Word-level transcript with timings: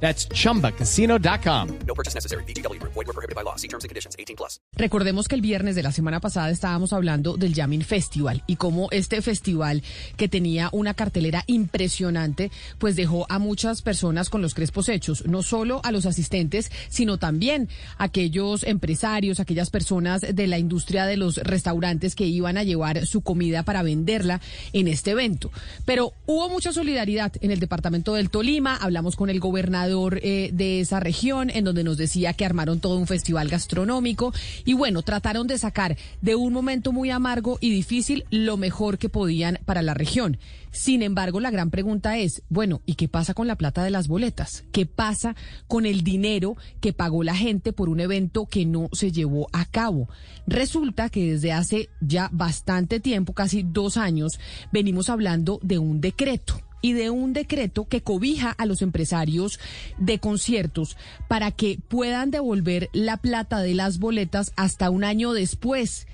That's 0.00 0.28
chumbacasino.com. 0.28 1.68
No 1.86 1.94
purchase 1.94 2.14
necessary. 2.14 2.44
BGW. 2.44 2.80
Void 2.82 3.06
were 3.06 3.12
prohibited 3.12 3.34
by 3.34 3.42
law. 3.42 3.56
See 3.56 3.68
terms 3.68 3.84
and 3.84 3.88
conditions. 3.88 4.14
18 4.18 4.36
plus. 4.36 4.60
Recordemos 4.76 5.26
que 5.26 5.34
el 5.34 5.40
viernes 5.40 5.74
de 5.74 5.82
la 5.82 5.90
semana 5.90 6.20
pasada 6.20 6.50
estábamos 6.50 6.92
hablando 6.92 7.36
del 7.36 7.54
Yamin 7.54 7.82
Festival 7.82 8.42
y 8.46 8.56
cómo 8.56 8.88
este 8.90 9.22
festival 9.22 9.82
que 10.16 10.28
tenía 10.28 10.68
una 10.72 10.92
cartelera 10.92 11.44
impresionante, 11.46 12.50
pues 12.78 12.94
dejó 12.94 13.26
a 13.30 13.38
muchas 13.38 13.80
personas 13.80 14.28
con 14.28 14.42
los 14.42 14.54
crespos 14.54 14.90
hechos, 14.90 15.24
no 15.26 15.42
solo 15.42 15.80
a 15.82 15.92
los 15.92 16.04
asistentes, 16.04 16.70
sino 16.88 17.16
también 17.16 17.68
a 17.96 18.04
aquellos 18.04 18.64
empresarios, 18.64 19.40
aquellas 19.40 19.70
personas 19.70 20.20
de 20.20 20.46
la 20.46 20.58
industria 20.58 21.06
de 21.06 21.16
los 21.16 21.38
restaurantes 21.38 22.14
que 22.14 22.26
iban 22.26 22.58
a 22.58 22.64
llevar 22.64 23.06
su 23.06 23.22
comida 23.22 23.62
para 23.62 23.82
venderla 23.82 24.42
en 24.74 24.88
este 24.88 25.12
evento. 25.12 25.50
Pero 25.86 26.12
hubo 26.26 26.50
mucha 26.50 26.72
solidaridad 26.72 27.32
en 27.40 27.50
el 27.50 27.60
departamento 27.60 28.14
del 28.14 28.30
Tolima, 28.30 28.76
hablamos 28.76 29.16
con 29.16 29.30
el 29.30 29.40
gobernador 29.40 29.85
eh, 30.22 30.50
de 30.52 30.80
esa 30.80 31.00
región, 31.00 31.50
en 31.50 31.64
donde 31.64 31.84
nos 31.84 31.96
decía 31.96 32.32
que 32.32 32.44
armaron 32.44 32.80
todo 32.80 32.98
un 32.98 33.06
festival 33.06 33.48
gastronómico 33.48 34.32
y 34.64 34.74
bueno, 34.74 35.02
trataron 35.02 35.46
de 35.46 35.58
sacar 35.58 35.96
de 36.22 36.34
un 36.34 36.52
momento 36.52 36.92
muy 36.92 37.10
amargo 37.10 37.58
y 37.60 37.70
difícil 37.70 38.24
lo 38.30 38.56
mejor 38.56 38.98
que 38.98 39.08
podían 39.08 39.58
para 39.64 39.82
la 39.82 39.94
región. 39.94 40.38
Sin 40.76 41.02
embargo, 41.02 41.40
la 41.40 41.50
gran 41.50 41.70
pregunta 41.70 42.18
es, 42.18 42.42
bueno, 42.50 42.82
¿y 42.84 42.96
qué 42.96 43.08
pasa 43.08 43.32
con 43.32 43.46
la 43.46 43.56
plata 43.56 43.82
de 43.82 43.90
las 43.90 44.08
boletas? 44.08 44.64
¿Qué 44.72 44.84
pasa 44.84 45.34
con 45.68 45.86
el 45.86 46.04
dinero 46.04 46.56
que 46.80 46.92
pagó 46.92 47.22
la 47.22 47.34
gente 47.34 47.72
por 47.72 47.88
un 47.88 47.98
evento 47.98 48.44
que 48.44 48.66
no 48.66 48.90
se 48.92 49.10
llevó 49.10 49.48
a 49.54 49.64
cabo? 49.64 50.10
Resulta 50.46 51.08
que 51.08 51.32
desde 51.32 51.52
hace 51.52 51.88
ya 52.02 52.28
bastante 52.30 53.00
tiempo, 53.00 53.32
casi 53.32 53.62
dos 53.62 53.96
años, 53.96 54.38
venimos 54.70 55.08
hablando 55.08 55.58
de 55.62 55.78
un 55.78 56.02
decreto 56.02 56.60
y 56.86 56.92
de 56.92 57.10
un 57.10 57.32
decreto 57.32 57.88
que 57.88 58.00
cobija 58.00 58.52
a 58.52 58.64
los 58.64 58.80
empresarios 58.80 59.58
de 59.98 60.20
conciertos 60.20 60.96
para 61.26 61.50
que 61.50 61.80
puedan 61.88 62.30
devolver 62.30 62.90
la 62.92 63.16
plata 63.16 63.60
de 63.60 63.74
las 63.74 63.98
boletas 63.98 64.52
hasta 64.54 64.88
un 64.90 65.02
año 65.02 65.32
después. 65.32 66.06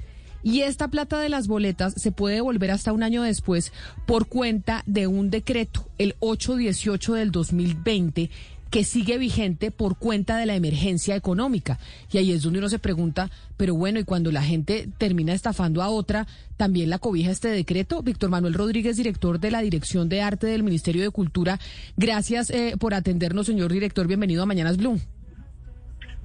Y 0.42 0.62
esta 0.62 0.88
plata 0.88 1.20
de 1.20 1.28
las 1.28 1.46
boletas 1.46 1.92
se 1.98 2.10
puede 2.10 2.36
devolver 2.36 2.70
hasta 2.70 2.94
un 2.94 3.02
año 3.02 3.22
después 3.22 3.70
por 4.06 4.28
cuenta 4.28 4.82
de 4.86 5.06
un 5.06 5.28
decreto, 5.28 5.90
el 5.98 6.16
818 6.20 7.14
del 7.16 7.32
2020, 7.32 8.30
que 8.72 8.84
sigue 8.84 9.18
vigente 9.18 9.70
por 9.70 9.98
cuenta 9.98 10.38
de 10.38 10.46
la 10.46 10.54
emergencia 10.54 11.14
económica. 11.14 11.78
Y 12.10 12.16
ahí 12.16 12.32
es 12.32 12.42
donde 12.42 12.58
uno 12.58 12.70
se 12.70 12.78
pregunta, 12.78 13.28
pero 13.58 13.74
bueno, 13.74 14.00
y 14.00 14.04
cuando 14.04 14.32
la 14.32 14.42
gente 14.42 14.88
termina 14.96 15.34
estafando 15.34 15.82
a 15.82 15.90
otra, 15.90 16.26
¿también 16.56 16.88
la 16.88 16.98
cobija 16.98 17.30
este 17.30 17.48
decreto? 17.48 18.02
Víctor 18.02 18.30
Manuel 18.30 18.54
Rodríguez, 18.54 18.96
director 18.96 19.38
de 19.38 19.50
la 19.50 19.60
Dirección 19.60 20.08
de 20.08 20.22
Arte 20.22 20.46
del 20.46 20.62
Ministerio 20.62 21.02
de 21.02 21.10
Cultura, 21.10 21.58
gracias 21.98 22.48
eh, 22.48 22.76
por 22.80 22.94
atendernos, 22.94 23.44
señor 23.44 23.70
director. 23.70 24.06
Bienvenido 24.06 24.42
a 24.42 24.46
Mañanas 24.46 24.78
Blue. 24.78 24.98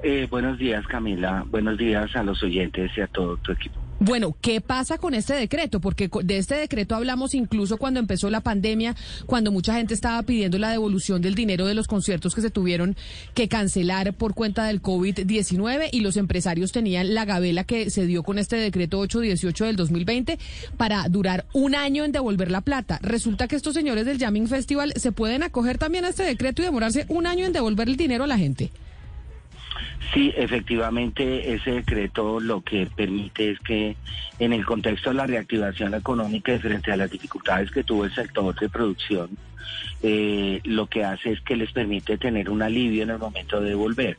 Eh, 0.02 0.26
buenos 0.30 0.58
días, 0.58 0.88
Camila. 0.88 1.44
Buenos 1.50 1.78
días 1.78 2.16
a 2.16 2.24
los 2.24 2.42
oyentes 2.44 2.92
y 2.96 3.02
a 3.02 3.08
todo 3.08 3.36
tu 3.36 3.52
equipo. 3.52 3.87
Bueno, 4.00 4.36
¿qué 4.42 4.62
pasa 4.62 5.00
con 5.00 5.16
este 5.16 5.34
decreto? 5.34 5.80
Porque 5.80 6.08
de 6.24 6.38
este 6.38 6.54
decreto 6.54 6.94
hablamos 6.94 7.34
incluso 7.34 7.78
cuando 7.78 8.00
empezó 8.00 8.30
la 8.30 8.42
pandemia, 8.42 8.96
cuando 9.26 9.52
mucha 9.52 9.74
gente 9.74 9.96
estaba 9.96 10.22
pidiendo 10.22 10.60
la 10.60 10.70
devolución 10.70 11.20
del 11.24 11.34
dinero 11.34 11.66
de 11.66 11.74
los 11.74 11.88
conciertos 11.88 12.36
que 12.36 12.42
se 12.42 12.52
tuvieron 12.52 12.96
que 13.34 13.48
cancelar 13.48 14.14
por 14.14 14.36
cuenta 14.36 14.66
del 14.66 14.84
COVID-19 14.84 15.90
y 15.92 16.02
los 16.02 16.16
empresarios 16.16 16.72
tenían 16.72 17.16
la 17.16 17.26
gabela 17.26 17.64
que 17.64 17.90
se 17.90 18.06
dio 18.06 18.22
con 18.22 18.38
este 18.38 18.58
decreto 18.58 19.00
818 19.00 19.66
del 19.66 19.76
2020 19.76 20.38
para 20.78 21.10
durar 21.10 21.48
un 21.54 21.74
año 21.74 22.06
en 22.06 22.12
devolver 22.12 22.52
la 22.52 22.62
plata. 22.62 23.00
Resulta 23.02 23.48
que 23.48 23.56
estos 23.56 23.74
señores 23.74 24.06
del 24.06 24.20
Jamming 24.20 24.48
Festival 24.48 24.94
se 24.96 25.12
pueden 25.12 25.42
acoger 25.42 25.80
también 25.80 26.06
a 26.06 26.10
este 26.10 26.22
decreto 26.22 26.62
y 26.62 26.66
demorarse 26.66 27.08
un 27.10 27.26
año 27.26 27.48
en 27.48 27.54
devolver 27.54 27.90
el 27.90 27.98
dinero 27.98 28.26
a 28.26 28.28
la 28.28 28.38
gente. 28.38 28.70
Sí, 30.14 30.34
efectivamente, 30.38 31.54
ese 31.54 31.72
decreto 31.72 32.40
lo 32.40 32.62
que 32.62 32.88
permite 32.88 33.52
es 33.52 33.60
que 33.60 33.98
en 34.40 34.54
el 34.54 34.66
contexto 34.66 35.10
de 35.10 35.16
la 35.16 35.28
reactivación 35.28 35.94
económica 35.94 36.54
y 36.54 36.60
frente 36.60 36.92
a 36.92 36.98
las 36.98 37.12
dificultades 37.12 37.72
que 37.72 37.84
tuvo 37.84 38.06
el 38.06 38.14
sector 38.14 38.58
de 38.58 38.70
producción, 38.70 39.30
eh, 40.02 40.62
lo 40.64 40.88
que 40.88 41.04
hace 41.04 41.32
es 41.32 41.42
que 41.42 41.58
les 41.58 41.72
permite 41.74 42.18
tener 42.18 42.50
un 42.50 42.62
alivio 42.62 43.04
en 43.04 43.10
el 43.10 43.20
momento 43.20 43.60
de 43.60 43.70
devolver. 43.70 44.18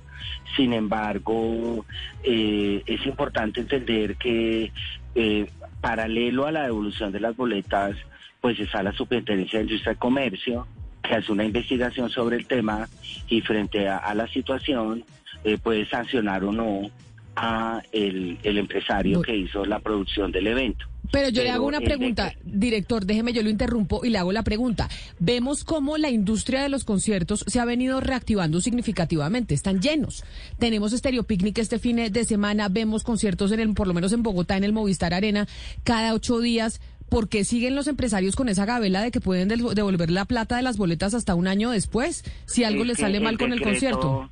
Sin 0.57 0.75
embargo, 0.75 1.87
eh, 2.23 2.83
es 2.85 3.07
importante 3.07 3.61
entender 3.61 4.17
que 4.17 4.73
eh, 5.15 5.47
paralelo 5.81 6.47
a 6.47 6.53
la 6.53 6.65
devolución 6.65 7.13
de 7.13 7.21
las 7.21 7.35
boletas, 7.35 7.97
pues 8.43 8.61
está 8.61 8.83
la 8.83 8.93
Superintendencia 8.93 9.59
de 9.59 9.65
Industria 9.65 9.93
y 9.95 9.97
Comercio, 9.97 10.67
que 11.03 11.15
hace 11.15 11.33
una 11.33 11.45
investigación 11.45 12.11
sobre 12.11 12.37
el 12.37 12.47
tema 12.47 12.89
y 13.29 13.41
frente 13.41 13.89
a 13.89 14.13
la 14.15 14.29
situación 14.29 15.05
eh, 15.45 15.59
puede 15.59 15.89
sancionar 15.89 16.45
o 16.45 16.53
no 16.53 16.91
a 17.37 17.83
el, 17.93 18.39
empresario 18.43 19.23
que 19.23 19.37
hizo 19.37 19.65
la 19.65 19.79
producción 19.79 20.33
del 20.33 20.49
evento. 20.49 20.87
Pero 21.11 21.31
yo 21.31 21.43
le 21.43 21.51
hago 21.51 21.67
una 21.67 21.81
pregunta, 21.81 22.35
director, 22.45 23.07
déjeme, 23.07 23.33
yo 23.33 23.43
lo 23.43 23.49
interrumpo 23.49 24.05
y 24.05 24.11
le 24.11 24.19
hago 24.19 24.31
la 24.33 24.43
pregunta. 24.43 24.91
Vemos 25.19 25.65
cómo 25.65 25.97
la 25.97 26.11
industria 26.11 26.63
de 26.63 26.69
los 26.69 26.85
conciertos 26.85 27.45
se 27.47 27.61
ha 27.61 27.65
venido 27.65 28.01
reactivando 28.01 28.61
significativamente, 28.61 29.55
están 29.55 29.81
llenos. 29.81 30.25
Tenemos 30.59 30.93
Stereo 30.93 31.23
Picnic 31.23 31.59
este 31.59 31.79
fin 31.79 31.97
de 31.97 32.25
semana, 32.25 32.69
vemos 32.69 33.05
conciertos 33.05 33.53
en 33.53 33.61
el, 33.61 33.73
por 33.73 33.87
lo 33.87 33.95
menos 33.95 34.13
en 34.13 34.23
Bogotá, 34.23 34.57
en 34.57 34.65
el 34.65 34.75
Movistar 34.75 35.15
Arena, 35.15 35.49
cada 35.83 36.13
ocho 36.13 36.41
días. 36.41 36.81
¿Por 37.09 37.31
qué 37.31 37.45
siguen 37.45 37.75
los 37.75 37.87
empresarios 37.87 38.37
con 38.37 38.51
esa 38.51 38.67
gabela 38.67 39.01
de 39.01 39.11
que 39.11 39.23
pueden 39.23 39.49
devolver 39.49 40.11
la 40.11 40.27
plata 40.27 40.57
de 40.57 40.63
las 40.63 40.77
boletas 40.77 41.15
hasta 41.15 41.35
un 41.35 41.47
año 41.47 41.71
después, 41.71 42.23
si 42.45 42.65
algo 42.65 42.85
les 42.85 42.99
sale 42.99 43.19
mal 43.19 43.39
con 43.39 43.55
el 43.55 43.63
concierto? 43.63 44.29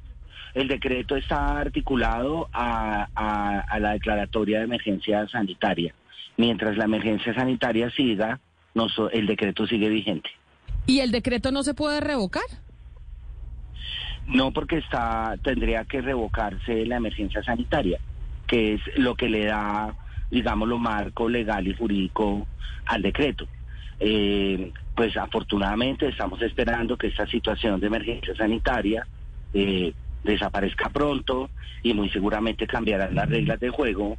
El 0.57 0.69
decreto 0.69 1.17
está 1.17 1.59
articulado 1.59 2.49
a, 2.51 3.09
la 3.79 3.93
declaratoria 3.93 4.59
de 4.59 4.65
emergencia 4.65 5.29
sanitaria. 5.29 5.95
Mientras 6.39 6.79
la 6.79 6.87
emergencia 6.87 7.35
sanitaria 7.35 7.91
siga, 7.91 8.41
no 8.75 8.87
el 9.13 9.27
decreto 9.27 9.67
sigue 9.67 9.91
vigente. 9.91 10.31
¿Y 10.87 11.01
el 11.01 11.11
decreto 11.11 11.53
no 11.53 11.63
se 11.63 11.75
puede 11.75 12.01
revocar? 12.01 12.47
No, 14.27 14.51
porque 14.51 14.79
está 14.79 15.35
tendría 15.43 15.85
que 15.85 16.01
revocarse 16.01 16.87
la 16.87 16.97
emergencia 16.97 17.43
sanitaria, 17.43 18.01
que 18.47 18.75
es 18.75 18.81
lo 18.97 19.15
que 19.15 19.29
le 19.29 19.45
da, 19.45 19.95
digamos, 20.31 20.69
lo 20.69 20.79
marco 20.79 21.29
legal 21.29 21.69
y 21.69 21.75
jurídico 21.75 22.47
al 22.87 23.03
decreto. 23.03 23.47
Eh, 24.01 24.73
pues 24.95 25.19
afortunadamente 25.19 26.09
estamos 26.09 26.41
esperando 26.41 26.97
que 26.97 27.09
esta 27.09 27.27
situación 27.27 27.79
de 27.79 27.89
emergencia 27.89 28.35
sanitaria 28.35 29.07
eh, 29.53 29.93
desaparezca 30.27 30.91
pronto 30.91 31.49
y 31.83 31.95
muy 31.95 32.11
seguramente 32.11 32.67
cambiarán 32.67 33.15
las 33.15 33.29
reglas 33.29 33.59
de 33.61 33.71
juego. 33.71 34.19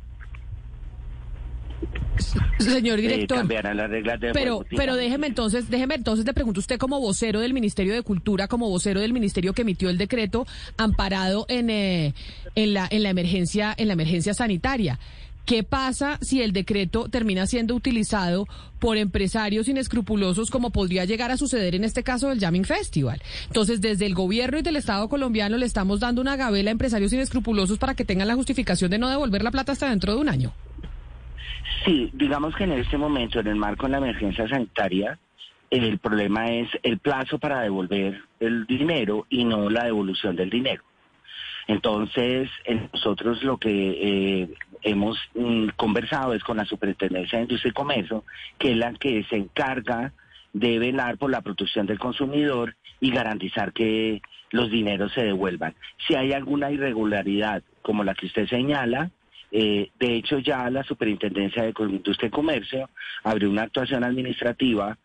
Señor 2.58 2.98
eh, 2.98 3.02
director, 3.04 3.38
cambiarán 3.38 3.78
las 3.78 3.90
reglas 3.90 4.20
de 4.20 4.32
pero, 4.32 4.56
juego. 4.58 4.70
Pero 4.76 4.96
déjeme 4.96 5.28
entonces, 5.28 5.70
déjeme 5.70 5.96
entonces 5.96 6.26
le 6.26 6.34
pregunto 6.34 6.60
usted 6.60 6.78
como 6.78 7.00
vocero 7.00 7.40
del 7.40 7.54
Ministerio 7.54 7.94
de 7.94 8.02
Cultura, 8.02 8.48
como 8.48 8.70
vocero 8.70 9.00
del 9.00 9.14
ministerio 9.14 9.54
que 9.54 9.62
emitió 9.62 9.90
el 9.90 9.98
decreto 9.98 10.48
amparado 10.78 11.46
en, 11.50 11.70
eh, 11.70 12.14
en 12.56 12.74
la 12.74 12.88
en 12.90 13.04
la 13.04 13.10
emergencia 13.10 13.76
en 13.78 13.88
la 13.88 13.94
emergencia 13.94 14.34
sanitaria. 14.34 15.00
¿Qué 15.48 15.64
pasa 15.64 16.18
si 16.20 16.42
el 16.42 16.52
decreto 16.52 17.08
termina 17.08 17.48
siendo 17.48 17.74
utilizado 17.74 18.48
por 18.80 18.98
empresarios 18.98 19.70
inescrupulosos 19.70 20.52
como 20.52 20.72
podría 20.72 21.06
llegar 21.06 21.32
a 21.32 21.38
suceder 21.38 21.74
en 21.74 21.86
este 21.86 22.04
caso 22.04 22.28
del 22.28 22.42
Jamming 22.42 22.66
Festival? 22.66 23.22
Entonces, 23.46 23.80
desde 23.80 24.06
el 24.06 24.14
gobierno 24.14 24.60
y 24.60 24.62
del 24.62 24.76
Estado 24.76 25.08
colombiano 25.08 25.56
le 25.56 25.66
estamos 25.66 26.02
dando 26.02 26.20
una 26.20 26.36
gabela 26.36 26.70
a 26.70 26.74
empresarios 26.74 27.14
inescrupulosos 27.14 27.80
para 27.80 27.96
que 27.96 28.04
tengan 28.04 28.28
la 28.28 28.36
justificación 28.36 28.92
de 28.92 28.98
no 28.98 29.10
devolver 29.10 29.42
la 29.42 29.52
plata 29.52 29.72
hasta 29.72 29.90
dentro 29.90 30.14
de 30.14 30.20
un 30.20 30.28
año. 30.28 30.52
Sí, 31.86 32.12
digamos 32.14 32.54
que 32.54 32.66
en 32.66 32.74
este 32.74 32.98
momento, 32.98 33.40
en 33.40 33.48
el 33.48 33.56
marco 33.56 33.86
de 33.86 33.94
la 33.94 34.00
emergencia 34.00 34.50
sanitaria, 34.50 35.18
el 35.70 35.98
problema 36.00 36.52
es 36.52 36.68
el 36.84 37.00
plazo 37.00 37.40
para 37.40 37.62
devolver 37.62 38.22
el 38.42 38.66
dinero 38.66 39.26
y 39.30 39.46
no 39.46 39.70
la 39.70 39.86
devolución 39.86 40.36
del 40.36 40.50
dinero. 40.50 40.84
Entonces, 41.68 42.50
nosotros 42.94 43.44
lo 43.44 43.58
que 43.58 43.70
eh, 43.70 44.50
hemos 44.84 45.18
mm, 45.36 45.70
conversado 45.76 46.34
es 46.34 46.44
con 46.44 46.58
la 46.58 46.66
Superintendencia 46.66 47.38
de 47.38 47.44
Industria 47.44 47.72
y 47.72 47.74
Comercio, 47.74 48.24
que 48.58 48.72
es 48.72 48.78
la 48.78 48.94
que 48.94 49.24
se 49.26 49.36
encarga 49.36 50.14
de 50.54 50.80
velar 50.80 51.18
por 51.18 51.30
la 51.30 51.42
protección 51.42 51.86
del 51.86 52.00
consumidor 52.00 52.76
y 53.02 53.12
garantizar 53.12 53.74
que 53.74 54.22
los 54.52 54.72
dineros 54.72 55.12
se 55.14 55.24
devuelvan. 55.24 55.76
Si 56.08 56.16
hay 56.16 56.32
alguna 56.32 56.72
irregularidad 56.72 57.64
como 57.82 58.04
la 58.04 58.16
que 58.16 58.28
usted 58.28 58.48
señala, 58.48 59.12
eh, 59.52 59.92
de 60.00 60.16
hecho 60.16 60.40
ya 60.40 60.70
la 60.70 60.84
Superintendencia 60.84 61.64
de 61.64 61.74
Industria 61.78 62.28
y 62.28 62.32
Comercio 62.32 62.90
abrió 63.24 63.50
una 63.50 63.64
actuación 63.64 64.04
administrativa 64.04 64.98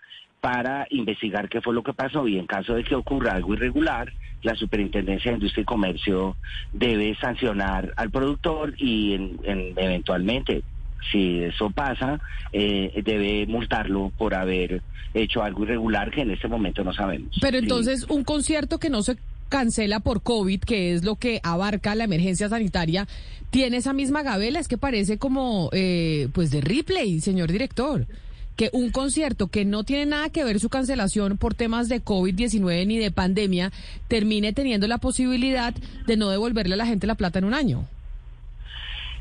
para 0.42 0.88
investigar 0.90 1.48
qué 1.48 1.60
fue 1.60 1.72
lo 1.72 1.84
que 1.84 1.92
pasó 1.92 2.26
y 2.26 2.36
en 2.36 2.46
caso 2.46 2.74
de 2.74 2.82
que 2.82 2.96
ocurra 2.96 3.34
algo 3.34 3.54
irregular, 3.54 4.12
la 4.42 4.56
Superintendencia 4.56 5.30
de 5.30 5.36
Industria 5.36 5.62
y 5.62 5.64
Comercio 5.64 6.36
debe 6.72 7.16
sancionar 7.20 7.92
al 7.94 8.10
productor 8.10 8.74
y 8.76 9.14
en, 9.14 9.38
eventualmente, 9.76 10.64
si 11.12 11.44
eso 11.44 11.70
pasa, 11.70 12.20
eh, 12.52 13.02
debe 13.04 13.46
multarlo 13.46 14.10
por 14.18 14.34
haber 14.34 14.82
hecho 15.14 15.44
algo 15.44 15.62
irregular 15.62 16.10
que 16.10 16.22
en 16.22 16.32
este 16.32 16.48
momento 16.48 16.82
no 16.82 16.92
sabemos. 16.92 17.38
Pero 17.40 17.58
entonces, 17.58 18.04
un 18.08 18.24
concierto 18.24 18.78
que 18.78 18.90
no 18.90 19.02
se 19.02 19.18
cancela 19.48 20.00
por 20.00 20.22
COVID, 20.22 20.58
que 20.58 20.92
es 20.92 21.04
lo 21.04 21.14
que 21.14 21.38
abarca 21.44 21.94
la 21.94 22.02
emergencia 22.02 22.48
sanitaria, 22.48 23.06
tiene 23.50 23.76
esa 23.76 23.92
misma 23.92 24.24
gabela, 24.24 24.58
es 24.58 24.66
que 24.66 24.76
parece 24.76 25.18
como, 25.18 25.70
eh, 25.72 26.26
pues, 26.32 26.50
de 26.50 26.62
Ripley, 26.62 27.20
señor 27.20 27.52
director 27.52 28.08
que 28.56 28.70
un 28.72 28.90
concierto 28.90 29.48
que 29.48 29.64
no 29.64 29.84
tiene 29.84 30.06
nada 30.06 30.30
que 30.30 30.44
ver 30.44 30.60
su 30.60 30.68
cancelación 30.68 31.38
por 31.38 31.54
temas 31.54 31.88
de 31.88 32.02
COVID-19 32.02 32.86
ni 32.86 32.98
de 32.98 33.10
pandemia 33.10 33.70
termine 34.08 34.52
teniendo 34.52 34.86
la 34.86 34.98
posibilidad 34.98 35.74
de 36.06 36.16
no 36.16 36.30
devolverle 36.30 36.74
a 36.74 36.78
la 36.78 36.86
gente 36.86 37.06
la 37.06 37.14
plata 37.14 37.38
en 37.38 37.46
un 37.46 37.54
año. 37.54 37.86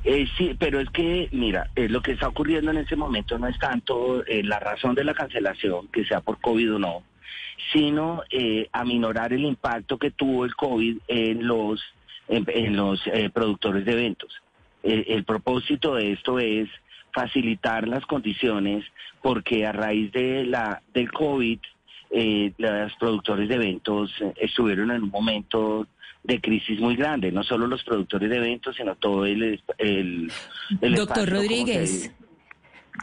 Eh, 0.03 0.25
sí, 0.37 0.55
pero 0.57 0.79
es 0.79 0.89
que, 0.89 1.29
mira, 1.31 1.69
eh, 1.75 1.87
lo 1.87 2.01
que 2.01 2.13
está 2.13 2.27
ocurriendo 2.27 2.71
en 2.71 2.77
ese 2.77 2.95
momento 2.95 3.37
no 3.37 3.47
es 3.47 3.57
tanto 3.59 4.25
eh, 4.25 4.43
la 4.43 4.59
razón 4.59 4.95
de 4.95 5.03
la 5.03 5.13
cancelación, 5.13 5.87
que 5.89 6.05
sea 6.05 6.21
por 6.21 6.39
COVID 6.39 6.75
o 6.75 6.79
no, 6.79 7.03
sino 7.71 8.23
eh, 8.31 8.67
aminorar 8.71 9.31
el 9.31 9.45
impacto 9.45 9.99
que 9.99 10.09
tuvo 10.09 10.45
el 10.45 10.55
COVID 10.55 10.97
en 11.07 11.45
los, 11.45 11.81
en, 12.27 12.75
los 12.75 12.99
productores 13.33 13.85
de 13.85 13.91
eventos. 13.91 14.41
el 14.81 15.23
propósito 15.23 15.93
de 15.93 16.13
esto 16.13 16.39
es 16.39 16.67
facilitar 17.13 17.87
las 17.87 18.05
condiciones 18.05 18.85
porque 19.21 19.65
a 19.65 19.71
raíz 19.71 20.11
de 20.11 20.45
la 20.45 20.81
del 20.93 21.11
COVID 21.11 21.59
eh, 22.11 22.51
los 22.57 22.93
productores 22.99 23.47
de 23.47 23.55
eventos 23.55 24.11
estuvieron 24.35 24.91
en 24.91 25.03
un 25.03 25.09
momento 25.09 25.87
de 26.23 26.39
crisis 26.39 26.79
muy 26.79 26.95
grande, 26.95 27.31
no 27.31 27.43
solo 27.43 27.67
los 27.67 27.83
productores 27.83 28.29
de 28.29 28.37
eventos, 28.37 28.75
sino 28.75 28.95
todo 28.95 29.25
el, 29.25 29.61
el, 29.77 30.31
Doctor 30.95 31.29
Rodríguez. 31.29 32.13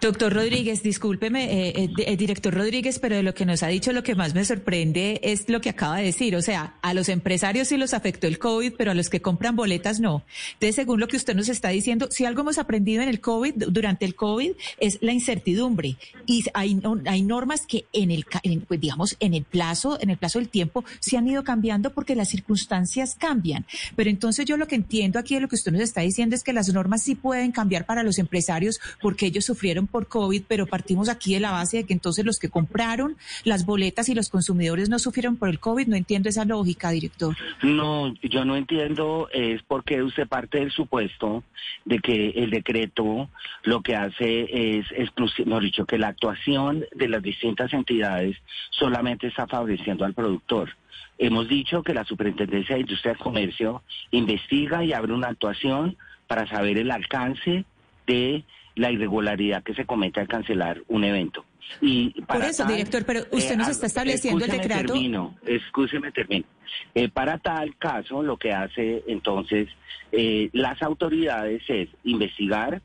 Doctor 0.01 0.33
Rodríguez, 0.33 0.85
discúlpeme, 0.85 1.45
eh, 1.45 1.73
eh, 1.77 1.91
eh, 1.99 2.17
director 2.17 2.55
Rodríguez, 2.55 3.01
pero 3.01 3.17
de 3.17 3.25
lo 3.25 3.35
que 3.35 3.45
nos 3.45 3.65
ha 3.65 3.69
dicho, 3.69 3.93
lo 3.93 4.05
que 4.05 4.15
más 4.15 4.33
me 4.33 4.45
sorprende 4.45 5.21
es 5.25 5.49
lo 5.49 5.61
que 5.61 5.71
acaba 5.71 5.97
de 5.97 6.05
decir. 6.05 6.37
O 6.37 6.43
sea, 6.43 6.77
a 6.83 6.95
los 6.95 7.09
empresarios 7.09 7.67
sí 7.67 7.77
los 7.77 7.95
afectó 7.95 8.29
el 8.29 8.39
COVID, 8.39 8.75
pero 8.79 8.93
a 8.93 8.95
los 8.95 9.11
que 9.11 9.21
compran 9.21 9.57
boletas 9.57 9.99
no. 9.99 10.23
Entonces, 10.53 10.77
según 10.77 11.01
lo 11.01 11.09
que 11.09 11.17
usted 11.17 11.35
nos 11.35 11.49
está 11.49 11.71
diciendo, 11.71 12.09
si 12.13 12.25
algo 12.25 12.43
hemos 12.43 12.59
aprendido 12.59 13.03
en 13.03 13.09
el 13.09 13.21
COVID, 13.21 13.55
durante 13.71 14.05
el 14.05 14.15
COVID, 14.15 14.53
es 14.79 14.99
la 15.01 15.13
incertidumbre. 15.13 15.97
Y 16.27 16.45
hay, 16.55 16.81
hay 17.07 17.23
normas 17.23 17.67
que 17.67 17.87
en 17.93 18.13
el, 18.13 18.25
pues, 18.69 18.81
digamos, 18.81 19.17
en 19.19 19.35
el 19.35 19.43
plazo, 19.43 19.99
en 20.01 20.11
el 20.11 20.17
plazo 20.17 20.39
del 20.39 20.49
tiempo, 20.49 20.85
se 21.01 21.17
han 21.17 21.27
ido 21.27 21.43
cambiando 21.43 21.93
porque 21.93 22.15
las 22.15 22.29
circunstancias 22.29 23.17
cambian. 23.19 23.67
Pero 23.97 24.11
entonces 24.11 24.45
yo 24.45 24.57
lo 24.57 24.69
que 24.69 24.77
entiendo 24.77 25.19
aquí 25.19 25.35
de 25.35 25.41
lo 25.41 25.49
que 25.49 25.57
usted 25.57 25.73
nos 25.73 25.81
está 25.81 26.03
diciendo 26.03 26.37
es 26.37 26.45
que 26.45 26.53
las 26.53 26.73
normas 26.73 27.03
sí 27.03 27.17
pueden 27.17 27.51
cambiar 27.51 27.85
para 27.85 28.05
los 28.05 28.19
empresarios 28.19 28.79
porque 29.01 29.27
ellos 29.27 29.45
sufrieron 29.45 29.88
por 29.89 30.07
COVID, 30.07 30.43
pero 30.47 30.67
partimos 30.67 31.09
aquí 31.09 31.35
de 31.35 31.41
la 31.41 31.51
base 31.51 31.79
de 31.79 31.85
que 31.85 31.93
entonces 31.93 32.25
los 32.25 32.39
que 32.39 32.49
compraron 32.49 33.17
las 33.45 33.67
boletas 33.67 34.09
y 34.09 34.15
los 34.15 34.29
consumidores 34.29 34.89
no 34.89 34.99
sufrieron 34.99 35.37
por 35.37 35.49
el 35.49 35.59
COVID. 35.59 35.87
No 35.89 35.97
entiendo 35.97 36.29
esa 36.29 36.45
lógica, 36.45 36.91
director. 36.91 37.37
No, 37.63 38.15
yo 38.23 38.45
no 38.45 38.57
entiendo 38.57 39.29
es 39.33 39.63
porque 39.63 40.03
usted 40.03 40.29
parte 40.29 40.59
del 40.59 40.71
supuesto 40.71 41.45
de 41.85 41.99
que 41.99 42.31
el 42.31 42.51
decreto 42.51 43.29
lo 43.65 43.83
que 43.83 43.97
hace 43.97 44.79
es 44.79 44.87
exclusivo, 44.93 45.61
dicho, 45.61 45.87
que 45.87 45.99
la 45.99 46.09
actuación 46.09 46.85
de 46.95 47.09
las 47.09 47.23
distintas 47.23 47.73
entidades 47.73 48.37
solamente 48.71 49.27
está 49.27 49.47
favoreciendo 49.47 50.05
al 50.05 50.15
productor. 50.15 50.71
Hemos 51.19 51.49
dicho 51.49 51.83
que 51.83 51.95
la 51.95 52.05
Superintendencia 52.05 52.77
de 52.77 52.83
Industria 52.83 53.15
y 53.19 53.23
Comercio 53.23 53.83
investiga 54.13 54.85
y 54.85 54.93
abre 54.93 55.13
una 55.13 55.29
actuación 55.29 55.97
para 56.29 56.47
saber 56.47 56.79
el 56.79 56.91
alcance 56.91 57.65
de 58.07 58.45
la 58.79 58.91
irregularidad 58.91 59.63
que 59.63 59.75
se 59.75 59.85
comete 59.85 60.21
al 60.21 60.29
cancelar 60.29 60.83
un 60.89 61.05
evento. 61.05 61.45
Y 61.81 62.11
Por 62.23 62.43
eso, 62.43 62.65
director, 62.65 63.05
pero 63.05 63.21
usted 63.31 63.57
nos 63.57 63.69
eh, 63.69 63.73
está 63.73 63.87
estableciendo 63.87 64.45
el 64.45 64.51
decreto. 64.51 64.95
Termino, 64.95 65.37
escúcheme, 65.45 66.13
termino. 66.13 66.47
Eh, 66.95 67.09
para 67.09 67.39
tal 67.39 67.77
caso, 67.77 68.23
lo 68.23 68.37
que 68.37 68.53
hace 68.53 69.05
entonces 69.07 69.69
eh, 70.13 70.49
las 70.53 70.81
autoridades 70.83 71.63
es 71.69 71.89
investigar, 72.05 72.81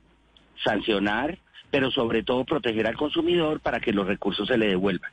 sancionar, 0.63 1.37
pero 1.71 1.91
sobre 1.91 2.23
todo 2.23 2.43
proteger 2.43 2.87
al 2.87 2.97
consumidor 2.97 3.61
para 3.61 3.79
que 3.79 3.93
los 3.93 4.05
recursos 4.05 4.47
se 4.47 4.57
le 4.57 4.67
devuelvan. 4.67 5.11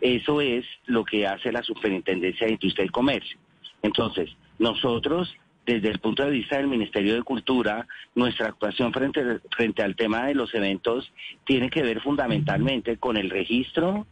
Eso 0.00 0.40
es 0.40 0.64
lo 0.86 1.04
que 1.04 1.26
hace 1.26 1.50
la 1.50 1.62
Superintendencia 1.62 2.46
de 2.46 2.52
Industria 2.52 2.86
y 2.86 2.88
Comercio. 2.88 3.38
Entonces, 3.82 4.30
nosotros 4.58 5.34
desde 5.68 5.90
el 5.90 5.98
punto 5.98 6.24
de 6.24 6.30
vista 6.30 6.56
del 6.56 6.66
Ministerio 6.66 7.14
de 7.14 7.22
Cultura, 7.22 7.86
nuestra 8.14 8.48
actuación 8.48 8.90
frente, 8.90 9.82
al 9.82 9.96
tema 9.96 10.24
de 10.24 10.34
los 10.34 10.54
eventos 10.54 11.12
tiene 11.44 11.68
que 11.68 11.82
ver 11.82 12.00
fundamentalmente 12.00 12.96
con 12.96 13.18
el 13.18 13.28
registro 13.28 14.06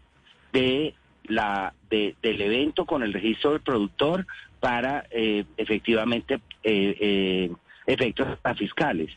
de 0.52 0.92
la 1.24 1.72
del 1.88 2.14
evento, 2.22 2.84
con 2.84 3.02
el 3.02 3.14
registro 3.14 3.52
del 3.52 3.62
productor 3.62 4.26
para 4.60 5.06
eh, 5.10 5.44
efectivamente 5.56 6.34
eh, 6.62 6.96
eh, 7.00 7.50
efectos 7.86 8.38
fiscales. 8.58 9.10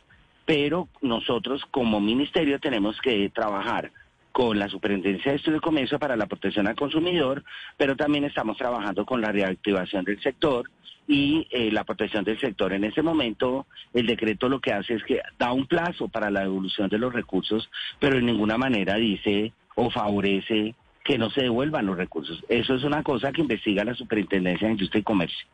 Pero 0.46 0.88
nosotros 1.02 1.62
como 1.70 2.00
ministerio 2.00 2.58
tenemos 2.58 3.02
que 3.02 3.30
trabajar 3.32 3.92
con 4.40 4.58
la 4.58 4.70
Superintendencia 4.70 5.34
de 5.34 5.36
Estudio 5.36 5.58
de 5.58 5.62
Comercio 5.62 6.00
para 6.00 6.16
la 6.16 6.26
protección 6.26 6.66
al 6.66 6.78
consumidor, 6.78 7.44
pero 7.76 7.98
también 7.98 8.24
estamos 8.24 8.56
trabajando 8.56 9.06
con 9.06 9.20
la 9.20 9.34
reactivación 9.34 10.06
del 10.06 10.22
sector 10.22 10.72
y 11.10 11.46
eh, 11.52 11.70
la 11.74 11.84
protección 11.84 12.24
del 12.24 12.40
sector. 12.40 12.72
En 12.72 12.86
ese 12.86 13.02
momento, 13.02 13.68
el 13.94 14.08
decreto 14.08 14.48
lo 14.48 14.62
que 14.62 14.72
hace 14.72 14.94
es 14.94 15.04
que 15.04 15.20
da 15.38 15.52
un 15.52 15.68
plazo 15.68 16.08
para 16.08 16.32
la 16.32 16.40
devolución 16.40 16.88
de 16.88 17.00
los 17.00 17.12
recursos, 17.12 17.70
pero 18.00 18.18
en 18.18 18.28
ninguna 18.28 18.58
manera 18.58 18.96
dice 18.96 19.52
o 19.76 19.90
favorece 19.90 20.74
que 21.04 21.18
no 21.18 21.30
se 21.32 21.42
devuelvan 21.42 21.88
los 21.88 21.98
recursos. 21.98 22.42
Eso 22.48 22.76
es 22.76 22.86
una 22.86 23.04
cosa 23.04 23.34
que 23.34 23.42
investiga 23.42 23.84
la 23.84 23.94
Superintendencia 23.94 24.68
de 24.68 24.76
Industria 24.76 25.02
y 25.02 25.04
Comercio. 25.04 25.48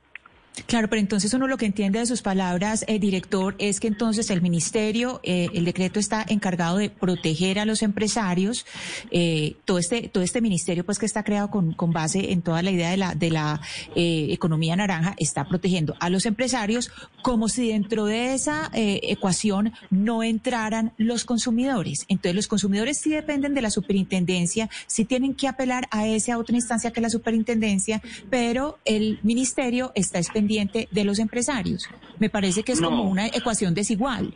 Claro, 0.67 0.89
pero 0.89 0.99
entonces 0.99 1.33
uno 1.33 1.47
lo 1.47 1.57
que 1.57 1.65
entiende 1.65 1.99
de 1.99 2.05
sus 2.05 2.21
palabras, 2.21 2.85
eh, 2.87 2.99
director, 2.99 3.55
es 3.59 3.79
que 3.79 3.87
entonces 3.87 4.29
el 4.29 4.41
ministerio, 4.41 5.19
eh, 5.23 5.49
el 5.53 5.65
decreto 5.65 5.99
está 5.99 6.25
encargado 6.27 6.77
de 6.77 6.89
proteger 6.89 7.59
a 7.59 7.65
los 7.65 7.81
empresarios. 7.81 8.65
Eh, 9.11 9.55
todo 9.65 9.77
este 9.77 10.09
todo 10.09 10.23
este 10.23 10.41
ministerio, 10.41 10.85
pues 10.85 10.99
que 10.99 11.05
está 11.05 11.23
creado 11.23 11.49
con, 11.49 11.73
con 11.73 11.91
base 11.91 12.31
en 12.31 12.41
toda 12.41 12.61
la 12.61 12.71
idea 12.71 12.89
de 12.89 12.97
la 12.97 13.15
de 13.15 13.31
la 13.31 13.61
eh, 13.95 14.27
economía 14.31 14.75
naranja, 14.75 15.15
está 15.17 15.45
protegiendo 15.45 15.95
a 15.99 16.09
los 16.09 16.25
empresarios, 16.25 16.91
como 17.21 17.49
si 17.49 17.69
dentro 17.69 18.05
de 18.05 18.33
esa 18.33 18.69
eh, 18.73 19.01
ecuación 19.03 19.73
no 19.89 20.23
entraran 20.23 20.93
los 20.97 21.25
consumidores. 21.25 22.05
Entonces 22.07 22.35
los 22.35 22.47
consumidores 22.47 22.99
sí 22.99 23.09
dependen 23.09 23.53
de 23.53 23.61
la 23.61 23.69
superintendencia, 23.69 24.69
sí 24.87 25.05
tienen 25.05 25.33
que 25.33 25.47
apelar 25.47 25.87
a 25.91 26.07
esa 26.07 26.37
otra 26.37 26.55
instancia 26.55 26.91
que 26.91 27.01
la 27.01 27.09
superintendencia, 27.09 28.01
pero 28.29 28.79
el 28.85 29.19
ministerio 29.23 29.91
está 29.95 30.19
de 30.47 31.03
los 31.03 31.19
empresarios. 31.19 31.87
Me 32.19 32.29
parece 32.29 32.63
que 32.63 32.73
es 32.73 32.81
como 32.81 33.03
una 33.03 33.27
ecuación 33.27 33.73
desigual. 33.73 34.33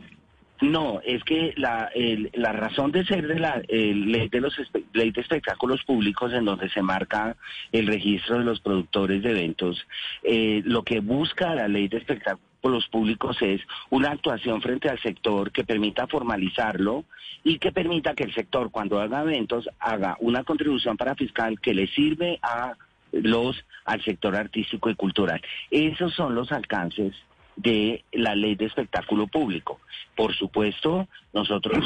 No, 0.62 1.00
es 1.06 1.24
que 1.24 1.54
la, 1.56 1.90
la 2.34 2.52
razón 2.52 2.92
de 2.92 3.06
ser 3.06 3.28
de 3.28 3.40
la 3.40 3.62
ley 3.70 4.28
de 4.28 4.42
los 4.42 4.54
ley 4.92 5.12
de 5.12 5.22
espectáculos 5.22 5.84
públicos 5.86 6.34
en 6.34 6.44
donde 6.44 6.70
se 6.70 6.82
marca 6.82 7.38
el 7.72 7.88
registro 7.88 8.40
de 8.40 8.44
los 8.44 8.60
productores 8.60 9.24
de 9.24 9.32
eventos, 9.32 9.88
eh, 10.22 10.62
lo 10.66 10.84
que 10.84 11.00
busca 11.00 11.56
la 11.56 11.70
ley 11.70 11.88
de 11.88 11.98
espectáculos 11.98 12.88
públicos 12.92 13.38
es 13.42 13.62
una 13.90 14.12
actuación 14.12 14.62
frente 14.62 14.90
al 14.90 15.00
sector 15.00 15.50
que 15.52 15.64
permita 15.64 16.08
formalizarlo 16.08 17.06
y 17.42 17.58
que 17.58 17.72
permita 17.72 18.14
que 18.14 18.26
el 18.26 18.34
sector 18.34 18.70
cuando 18.70 19.00
haga 19.00 19.22
eventos 19.22 19.70
haga 19.80 20.18
una 20.20 20.44
contribución 20.44 20.98
para 20.98 21.16
fiscal 21.16 21.62
que 21.62 21.74
le 21.74 21.88
sirve 21.88 22.38
a 22.42 22.76
los 23.12 23.64
al 23.86 24.04
sector 24.04 24.36
artístico 24.36 24.90
y 24.90 24.96
cultural. 24.96 25.42
Esos 25.72 26.14
son 26.14 26.36
los 26.36 26.52
alcances 26.52 27.14
de 27.56 28.04
la 28.12 28.36
ley 28.36 28.56
de 28.56 28.66
espectáculo 28.66 29.28
público. 29.28 29.80
Por 30.16 30.34
supuesto, 30.36 31.08
nosotros 31.34 31.86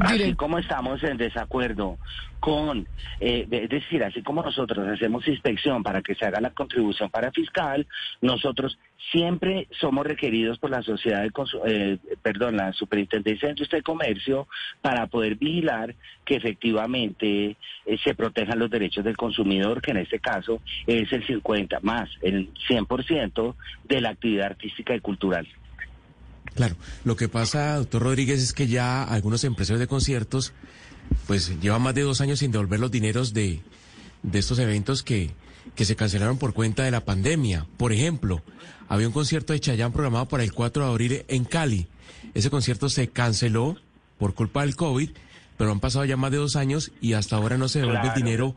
Así 0.00 0.34
como 0.34 0.58
estamos 0.58 1.02
en 1.02 1.16
desacuerdo 1.16 1.98
con, 2.40 2.88
eh, 3.20 3.46
es 3.48 3.68
decir, 3.68 4.02
así 4.02 4.20
como 4.22 4.42
nosotros 4.42 4.88
hacemos 4.88 5.26
inspección 5.28 5.82
para 5.82 6.02
que 6.02 6.14
se 6.14 6.24
haga 6.24 6.40
la 6.40 6.50
contribución 6.50 7.08
para 7.08 7.30
fiscal, 7.30 7.86
nosotros 8.20 8.78
siempre 9.12 9.68
somos 9.80 10.04
requeridos 10.04 10.58
por 10.58 10.70
la 10.70 10.82
sociedad 10.82 11.22
de 11.22 11.30
eh, 11.66 11.98
perdón, 12.20 12.56
la 12.56 12.72
Superintendencia 12.72 13.46
de 13.46 13.52
Industria 13.52 13.78
y 13.78 13.82
Comercio 13.82 14.48
para 14.80 15.06
poder 15.06 15.36
vigilar 15.36 15.94
que 16.24 16.34
efectivamente 16.34 17.56
eh, 17.86 17.98
se 18.02 18.14
protejan 18.14 18.58
los 18.58 18.70
derechos 18.70 19.04
del 19.04 19.16
consumidor, 19.16 19.80
que 19.80 19.92
en 19.92 19.98
este 19.98 20.18
caso 20.18 20.62
es 20.86 21.12
el 21.12 21.24
50 21.24 21.78
más 21.82 22.10
el 22.22 22.52
100% 22.68 23.54
de 23.84 24.00
la 24.00 24.10
actividad 24.10 24.46
artística 24.46 24.94
y 24.94 25.00
cultural. 25.00 25.46
Claro, 26.54 26.76
lo 27.04 27.16
que 27.16 27.28
pasa, 27.28 27.76
doctor 27.76 28.02
Rodríguez, 28.02 28.42
es 28.42 28.52
que 28.52 28.66
ya 28.66 29.02
algunos 29.04 29.44
empresarios 29.44 29.80
de 29.80 29.86
conciertos 29.86 30.52
pues 31.26 31.60
llevan 31.60 31.82
más 31.82 31.94
de 31.94 32.02
dos 32.02 32.20
años 32.20 32.40
sin 32.40 32.52
devolver 32.52 32.80
los 32.80 32.90
dineros 32.90 33.32
de, 33.32 33.60
de 34.22 34.38
estos 34.38 34.58
eventos 34.58 35.02
que, 35.02 35.30
que 35.74 35.84
se 35.84 35.96
cancelaron 35.96 36.38
por 36.38 36.54
cuenta 36.54 36.84
de 36.84 36.90
la 36.90 37.04
pandemia. 37.04 37.66
Por 37.76 37.92
ejemplo, 37.92 38.42
había 38.88 39.06
un 39.06 39.12
concierto 39.12 39.52
de 39.52 39.60
Chayán 39.60 39.92
programado 39.92 40.28
para 40.28 40.44
el 40.44 40.52
4 40.52 40.84
de 40.84 40.90
abril 40.90 41.24
en 41.28 41.44
Cali. 41.44 41.86
Ese 42.34 42.50
concierto 42.50 42.88
se 42.88 43.08
canceló 43.08 43.76
por 44.18 44.34
culpa 44.34 44.62
del 44.62 44.76
COVID, 44.76 45.10
pero 45.56 45.72
han 45.72 45.80
pasado 45.80 46.04
ya 46.04 46.16
más 46.16 46.30
de 46.30 46.38
dos 46.38 46.56
años 46.56 46.92
y 47.00 47.14
hasta 47.14 47.36
ahora 47.36 47.58
no 47.58 47.68
se 47.68 47.80
devuelve 47.80 48.08
el 48.08 48.14
dinero 48.14 48.54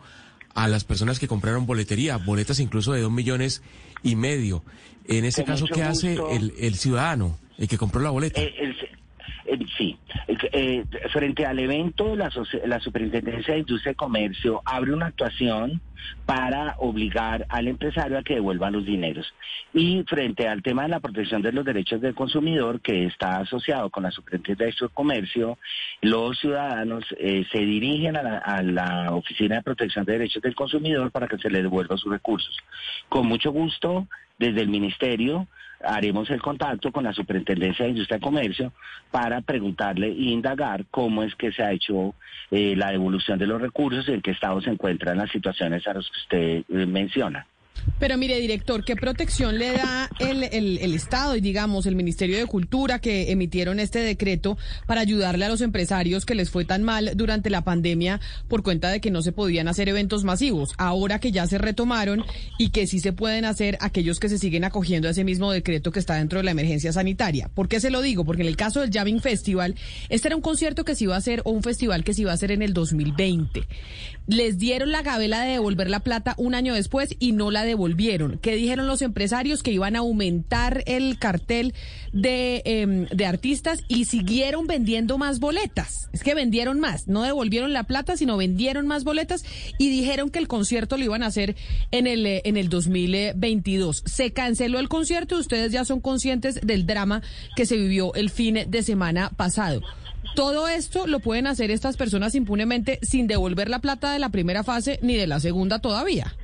a 0.54 0.68
las 0.68 0.84
personas 0.84 1.20
que 1.20 1.28
compraron 1.28 1.66
boletería, 1.66 2.18
boletas 2.18 2.60
incluso 2.60 2.94
de 2.94 3.02
dos 3.02 3.12
millones 3.12 3.62
y 4.04 4.16
medio. 4.16 4.64
En 5.06 5.26
ese 5.26 5.44
caso, 5.44 5.66
¿qué 5.72 5.84
hace 5.84 6.18
el, 6.32 6.54
el 6.58 6.76
ciudadano? 6.76 7.38
El 7.58 7.68
que 7.68 7.78
compró 7.78 8.02
la 8.02 8.10
boleta. 8.10 8.42
Eh, 8.42 8.76
eh, 9.46 9.60
sí, 9.78 9.98
eh, 10.52 10.84
frente 11.12 11.46
al 11.46 11.60
evento, 11.60 12.16
la, 12.16 12.32
la 12.66 12.80
Superintendencia 12.80 13.54
de 13.54 13.62
Industria 13.62 13.92
y 13.92 13.96
Comercio 13.96 14.62
abre 14.66 14.94
una 14.94 15.08
actuación 15.08 15.82
para 16.26 16.76
obligar 16.80 17.46
al 17.50 17.68
empresario 17.68 18.18
a 18.18 18.24
que 18.24 18.36
devuelva 18.36 18.72
los 18.72 18.86
dineros. 18.86 19.34
Y 19.74 20.04
frente 20.04 20.48
al 20.48 20.62
tema 20.62 20.84
de 20.84 20.90
la 20.90 21.00
protección 21.00 21.42
de 21.42 21.52
los 21.52 21.66
derechos 21.66 22.02
del 22.02 22.16
consumidor, 22.16 22.82
que 22.82 23.06
está 23.06 23.38
asociado 23.38 23.90
con 23.90 24.04
la 24.04 24.12
Superintendencia 24.12 24.88
de 24.88 24.94
Comercio, 24.94 25.58
los 26.02 26.40
ciudadanos 26.40 27.06
se 27.08 27.60
dirigen 27.60 28.18
a 28.18 28.62
la, 28.62 29.12
Oficina 29.12 29.56
de 29.56 29.64
Protección 29.64 30.06
de 30.06 30.14
Derechos 30.14 30.42
del 30.42 30.56
Consumidor 30.56 31.12
para 31.12 31.28
que 31.28 31.38
se 31.38 31.50
le 31.50 31.62
devuelva 31.62 31.98
sus 31.98 32.12
recursos. 32.12 32.58
Con 33.10 33.28
mucho 33.28 33.52
gusto, 33.52 34.08
desde 34.38 34.62
el 34.62 34.70
Ministerio, 34.70 35.48
haremos 35.84 36.30
el 36.30 36.42
contacto 36.42 36.92
con 36.92 37.04
la 37.04 37.14
Superintendencia 37.14 37.86
de 37.86 37.92
Industria 37.92 38.18
y 38.18 38.22
Comercio 38.22 38.74
para 39.12 39.42
preguntarle 39.42 40.08
e 40.08 40.32
indagar 40.32 40.86
cómo 40.92 41.24
es 41.24 41.36
que 41.36 41.52
se 41.52 41.64
ha 41.64 41.72
hecho 41.72 42.16
eh, 42.52 42.76
la 42.76 42.92
devolución 42.92 43.40
de 43.40 43.48
los 43.48 43.62
recursos 43.62 44.08
y 44.08 44.14
en 44.14 44.22
qué 44.22 44.32
estado 44.32 44.62
se 44.62 44.70
encuentran 44.70 45.18
las 45.18 45.32
situaciones 45.32 45.85
a 45.88 45.94
las 45.94 46.10
que 46.10 46.20
usted 46.20 46.64
eh, 46.70 46.86
menciona. 46.86 47.48
Pero 48.00 48.18
mire, 48.18 48.40
director, 48.40 48.84
¿qué 48.84 48.96
protección 48.96 49.58
le 49.58 49.72
da 49.72 50.10
el, 50.20 50.44
Estado 50.96 51.36
y, 51.36 51.42
digamos, 51.42 51.86
el 51.86 51.96
Ministerio 51.96 52.38
de 52.38 52.46
Cultura 52.46 53.00
que 53.00 53.32
emitieron 53.32 53.80
este 53.80 54.00
decreto 54.00 54.58
para 54.86 55.02
ayudarle 55.02 55.46
a 55.46 55.50
los 55.50 55.62
empresarios 55.62 56.26
que 56.26 56.36
les 56.36 56.50
fue 56.50 56.66
tan 56.66 56.84
mal 56.84 57.12
durante 57.16 57.50
la 57.50 57.64
pandemia 57.64 58.20
por 58.48 58.64
cuenta 58.64 58.90
de 58.90 59.02
que 59.02 59.12
no 59.12 59.22
se 59.22 59.32
podían 59.32 59.68
hacer 59.68 59.90
eventos 59.90 60.24
masivos? 60.24 60.74
Ahora 60.78 61.20
que 61.20 61.32
ya 61.32 61.48
se 61.48 61.58
retomaron 61.58 62.24
y 62.58 62.70
que 62.70 62.88
sí 62.88 63.00
se 63.00 63.14
pueden 63.14 63.46
hacer 63.46 63.78
aquellos 63.82 64.20
que 64.20 64.30
se 64.30 64.38
siguen 64.38 64.64
acogiendo 64.64 65.08
a 65.08 65.12
ese 65.12 65.24
mismo 65.24 65.52
decreto 65.52 65.92
que 65.92 66.00
está 66.00 66.16
dentro 66.16 66.40
de 66.40 66.44
la 66.44 66.52
emergencia 66.52 66.94
sanitaria. 66.94 67.50
¿Por 67.54 67.68
qué 67.68 67.80
se 67.80 67.90
lo 67.90 68.02
digo? 68.02 68.26
Porque 68.26 68.42
en 68.42 68.48
el 68.48 68.58
caso 68.58 68.82
del 68.82 68.92
Jamming 68.92 69.22
Festival, 69.22 69.76
este 70.10 70.28
era 70.28 70.36
un 70.36 70.42
concierto 70.42 70.86
que 70.86 70.96
se 70.96 71.06
iba 71.06 71.16
a 71.16 71.20
hacer 71.20 71.42
o 71.44 71.52
un 71.52 71.64
festival 71.64 72.04
que 72.04 72.14
se 72.14 72.22
iba 72.22 72.32
a 72.32 72.36
hacer 72.36 72.52
en 72.52 72.62
el 72.62 72.74
2020. 72.74 73.68
Les 74.28 74.58
dieron 74.58 74.92
la 74.92 75.04
gabela 75.04 75.42
de 75.42 75.52
devolver 75.52 75.90
la 75.90 76.00
plata 76.00 76.34
un 76.38 76.56
año 76.56 76.74
después 76.74 77.16
y 77.20 77.32
no 77.32 77.52
la 77.52 77.65
devolvieron. 77.66 78.40
¿Qué 78.42 78.56
dijeron 78.56 78.88
los 78.88 79.02
empresarios? 79.02 79.64
Que 79.64 79.72
iban 79.72 79.96
a 79.96 80.00
aumentar 80.00 80.84
el 80.86 81.20
cartel 81.20 81.74
de, 82.14 82.62
em, 82.66 83.08
de 83.08 83.26
artistas 83.26 83.84
y 83.88 84.06
siguieron 84.06 84.68
vendiendo 84.68 85.18
más 85.18 85.40
boletas. 85.40 86.10
Es 86.14 86.24
que 86.24 86.34
vendieron 86.34 86.80
más, 86.80 87.08
no 87.08 87.24
devolvieron 87.24 87.74
la 87.74 87.84
plata, 87.84 88.16
sino 88.16 88.38
vendieron 88.38 88.88
más 88.88 89.04
boletas 89.04 89.44
y 89.78 89.90
dijeron 89.90 90.30
que 90.30 90.40
el 90.40 90.48
concierto 90.48 90.98
lo 90.98 91.04
iban 91.04 91.24
a 91.24 91.28
hacer 91.28 91.56
en 91.92 92.08
el, 92.08 92.26
eh, 92.26 92.42
en 92.46 92.58
el 92.58 92.70
2022. 92.70 94.04
Se 94.06 94.32
canceló 94.32 94.80
el 94.80 94.90
concierto 94.90 95.36
y 95.36 95.42
ustedes 95.42 95.72
ya 95.72 95.84
son 95.84 96.00
conscientes 96.00 96.60
del 96.62 96.86
drama 96.86 97.22
que 97.56 97.66
se 97.66 97.76
vivió 97.76 98.14
el 98.14 98.30
fin 98.30 98.60
de 98.68 98.84
semana 98.84 99.32
pasado. 99.36 99.82
Todo 100.36 100.68
esto 100.68 101.08
lo 101.08 101.20
pueden 101.20 101.48
hacer 101.48 101.72
estas 101.72 101.98
personas 101.98 102.36
impunemente 102.36 103.00
sin 103.02 103.28
devolver 103.28 103.70
la 103.70 103.80
plata 103.80 104.12
de 104.12 104.20
la 104.20 104.30
primera 104.30 104.64
fase 104.64 105.00
ni 105.02 105.16
de 105.16 105.28
la 105.28 105.40
segunda 105.40 105.80
todavía 105.80 106.36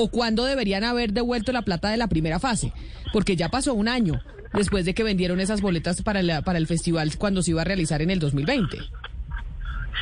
o 0.00 0.06
cuándo 0.06 0.44
deberían 0.44 0.84
haber 0.84 1.12
devuelto 1.12 1.50
la 1.50 1.62
plata 1.62 1.90
de 1.90 1.96
la 1.96 2.06
primera 2.06 2.38
fase, 2.38 2.72
porque 3.12 3.34
ya 3.34 3.48
pasó 3.48 3.74
un 3.74 3.88
año 3.88 4.22
después 4.52 4.84
de 4.84 4.94
que 4.94 5.02
vendieron 5.02 5.40
esas 5.40 5.60
boletas 5.60 6.02
para, 6.02 6.22
la, 6.22 6.42
para 6.42 6.58
el 6.58 6.68
festival 6.68 7.18
cuando 7.18 7.42
se 7.42 7.50
iba 7.50 7.62
a 7.62 7.64
realizar 7.64 8.00
en 8.00 8.10
el 8.10 8.20
2020. 8.20 8.78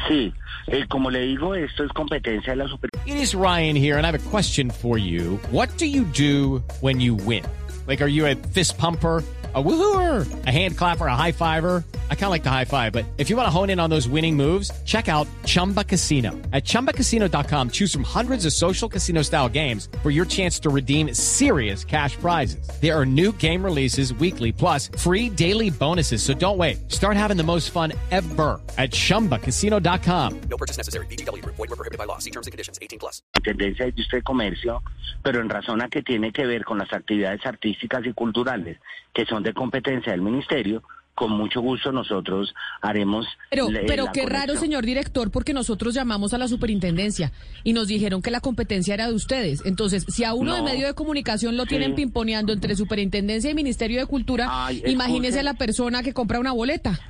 Sí, 0.06 0.34
eh, 0.66 0.84
como 0.86 1.10
le 1.10 1.20
digo, 1.20 1.54
esto 1.54 1.82
es 1.82 1.90
competencia 1.92 2.52
de 2.52 2.56
la 2.56 2.68
Super. 2.68 2.90
It 3.06 3.16
is 3.16 3.34
Ryan 3.34 3.74
here 3.74 3.96
and 3.96 4.04
I 4.04 4.08
have 4.08 4.14
a 4.14 4.30
question 4.30 4.70
for 4.70 4.98
you. 4.98 5.40
What 5.50 5.70
do 5.78 5.86
you 5.86 6.04
do 6.04 6.62
when 6.82 7.00
you 7.00 7.14
win? 7.14 7.44
Like, 7.88 8.02
are 8.02 8.10
you 8.10 8.26
a 8.26 8.34
fist 8.52 8.76
pumper? 8.76 9.24
a 9.56 9.62
woohooer, 9.62 10.26
a 10.46 10.52
hand 10.52 10.76
clapper, 10.76 11.06
a 11.06 11.16
high 11.16 11.32
fiver. 11.32 11.82
I 12.10 12.14
kind 12.14 12.24
of 12.24 12.30
like 12.30 12.42
the 12.42 12.50
high 12.50 12.64
five, 12.64 12.92
but 12.92 13.04
if 13.16 13.30
you 13.30 13.36
want 13.36 13.46
to 13.46 13.50
hone 13.50 13.70
in 13.70 13.78
on 13.78 13.90
those 13.90 14.08
winning 14.08 14.36
moves, 14.36 14.72
check 14.84 15.08
out 15.08 15.28
Chumba 15.44 15.84
Casino. 15.84 16.32
At 16.52 16.64
ChumbaCasino.com, 16.64 17.70
choose 17.70 17.92
from 17.92 18.02
hundreds 18.02 18.44
of 18.44 18.52
social 18.52 18.88
casino 18.88 19.22
style 19.22 19.48
games 19.48 19.88
for 20.02 20.10
your 20.10 20.24
chance 20.24 20.58
to 20.60 20.70
redeem 20.70 21.14
serious 21.14 21.84
cash 21.84 22.16
prizes. 22.16 22.68
There 22.80 22.98
are 22.98 23.06
new 23.06 23.30
game 23.32 23.64
releases 23.64 24.12
weekly, 24.14 24.50
plus 24.50 24.88
free 24.98 25.28
daily 25.28 25.70
bonuses. 25.70 26.22
So 26.22 26.34
don't 26.34 26.58
wait. 26.58 26.90
Start 26.90 27.16
having 27.16 27.36
the 27.36 27.44
most 27.44 27.70
fun 27.70 27.92
ever 28.10 28.60
at 28.76 28.90
ChumbaCasino.com. 28.90 30.40
No 30.50 30.56
purchase 30.56 30.76
necessary. 30.76 31.06
BGW. 31.06 31.44
Void 31.44 31.70
were 31.70 31.76
prohibited 31.76 31.98
by 31.98 32.04
law. 32.04 32.18
See 32.18 32.30
terms 32.30 32.48
and 32.48 32.52
conditions. 32.52 32.80
18 32.82 32.98
plus. 32.98 33.22
Tendencia 33.44 33.84
de 33.84 33.90
industria 33.90 34.18
y 34.18 34.22
comercio, 34.22 34.82
pero 35.22 35.40
en 35.40 35.48
razón 35.48 35.82
a 35.82 35.88
que 35.88 36.02
tiene 36.02 36.32
que 36.32 36.46
ver 36.46 36.64
con 36.64 36.78
las 36.78 36.92
actividades 36.92 37.46
artísticas 37.46 38.04
y 38.06 38.12
culturales 38.12 38.78
que 39.14 39.24
son 39.24 39.42
de 39.42 39.54
competencia 39.54 40.12
del 40.12 40.20
ministerio, 40.20 40.82
con 41.16 41.32
mucho 41.32 41.60
gusto 41.62 41.90
nosotros 41.90 42.54
haremos. 42.82 43.26
Pero, 43.50 43.68
pero 43.86 44.06
qué 44.12 44.26
raro, 44.26 44.54
señor 44.54 44.84
director, 44.84 45.32
porque 45.32 45.54
nosotros 45.54 45.94
llamamos 45.94 46.34
a 46.34 46.38
la 46.38 46.46
superintendencia 46.46 47.32
y 47.64 47.72
nos 47.72 47.88
dijeron 47.88 48.20
que 48.20 48.30
la 48.30 48.40
competencia 48.40 48.94
era 48.94 49.08
de 49.08 49.14
ustedes. 49.14 49.64
Entonces, 49.64 50.04
si 50.08 50.24
a 50.24 50.34
uno 50.34 50.54
de 50.54 50.62
medio 50.62 50.86
de 50.86 50.94
comunicación 50.94 51.56
lo 51.56 51.64
tienen 51.64 51.94
pimponeando 51.94 52.52
entre 52.52 52.76
superintendencia 52.76 53.50
y 53.50 53.54
Ministerio 53.54 53.98
de 53.98 54.06
Cultura, 54.06 54.68
imagínese 54.86 55.40
a 55.40 55.42
la 55.42 55.54
persona 55.54 56.02
que 56.02 56.12
compra 56.12 56.38
una 56.38 56.52
boleta. 56.52 57.00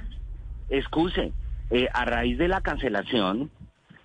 Excuse, 0.70 1.32
eh, 1.70 1.88
a 1.92 2.04
raíz 2.04 2.38
de 2.38 2.46
la 2.46 2.60
cancelación, 2.60 3.50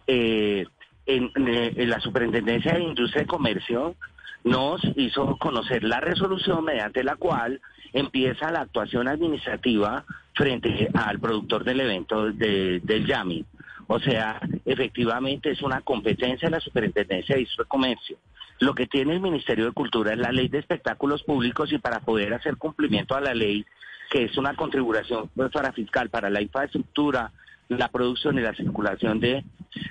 eh, 0.08 0.66
en, 1.06 1.32
eh, 1.48 1.74
en 1.76 1.90
la 1.90 2.00
superintendencia 2.00 2.74
de 2.74 2.82
Industria 2.82 3.24
y 3.24 3.28
Comercio 3.28 3.96
nos 4.44 4.82
hizo 4.96 5.38
conocer 5.38 5.84
la 5.84 6.00
resolución 6.00 6.66
mediante 6.66 7.04
la 7.04 7.16
cual 7.16 7.62
empieza 7.94 8.52
la 8.52 8.62
actuación 8.62 9.08
administrativa 9.08 10.06
frente 10.34 10.90
al 10.94 11.20
productor 11.20 11.64
del 11.64 11.82
evento 11.82 12.32
del 12.32 13.06
YAMI. 13.06 13.46
O 13.88 14.00
sea, 14.00 14.40
efectivamente 14.66 15.52
es 15.52 15.62
una 15.62 15.82
competencia 15.82 16.48
de 16.48 16.56
la 16.56 16.62
Superintendencia 16.62 17.36
de 17.36 17.46
Comercio. 17.68 18.18
Lo 18.60 18.74
que 18.74 18.88
tiene 18.88 19.14
el 19.14 19.20
Ministerio 19.20 19.66
de 19.66 19.72
Cultura 19.72 20.14
es 20.14 20.20
la 20.20 20.32
ley 20.32 20.48
de 20.48 20.60
espectáculos 20.60 21.24
públicos 21.24 21.72
y 21.74 21.80
para 21.80 22.00
poder 22.00 22.34
hacer 22.34 22.58
cumplimiento 22.58 23.16
a 23.16 23.22
la 23.22 23.34
ley, 23.34 23.66
que 24.10 24.24
es 24.26 24.38
una 24.38 24.56
contribución 24.56 25.30
para 25.52 25.74
fiscal 25.74 26.10
para 26.10 26.30
la 26.30 26.42
infraestructura, 26.42 27.32
la 27.68 27.88
producción 27.90 28.38
y 28.38 28.42
la 28.42 28.54
circulación 28.54 29.20
de 29.20 29.44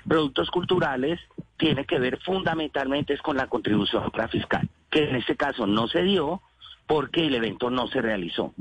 productos 0.07 0.49
culturales, 0.49 1.19
tiene 1.57 1.85
que 1.85 1.99
ver 1.99 2.19
fundamentalmente 2.21 3.17
con 3.17 3.37
la 3.37 3.47
contribución 3.47 4.09
para 4.09 4.27
fiscal, 4.27 4.67
que 4.89 5.03
en 5.03 5.15
este 5.17 5.35
caso 5.35 5.67
no 5.67 5.87
se 5.87 6.03
dio 6.03 6.41
porque 6.87 7.25
el 7.25 7.35
evento 7.35 7.69
no 7.69 7.87
se 7.87 8.01
realizó. 8.01 8.53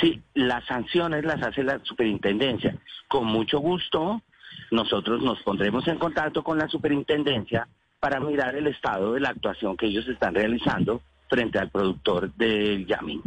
Sí, 0.00 0.20
las 0.34 0.64
sanciones 0.66 1.24
las 1.24 1.42
hace 1.42 1.62
la 1.62 1.80
superintendencia. 1.84 2.76
Con 3.08 3.26
mucho 3.26 3.58
gusto, 3.60 4.22
nosotros 4.70 5.22
nos 5.22 5.42
pondremos 5.42 5.86
en 5.88 5.98
contacto 5.98 6.42
con 6.42 6.58
la 6.58 6.68
superintendencia 6.68 7.66
para 8.00 8.20
mirar 8.20 8.54
el 8.56 8.66
estado 8.66 9.14
de 9.14 9.20
la 9.20 9.30
actuación 9.30 9.76
que 9.76 9.86
ellos 9.86 10.06
están 10.08 10.34
realizando 10.34 11.02
frente 11.28 11.58
al 11.58 11.70
productor 11.70 12.32
del 12.34 12.86
Yamin. 12.86 13.22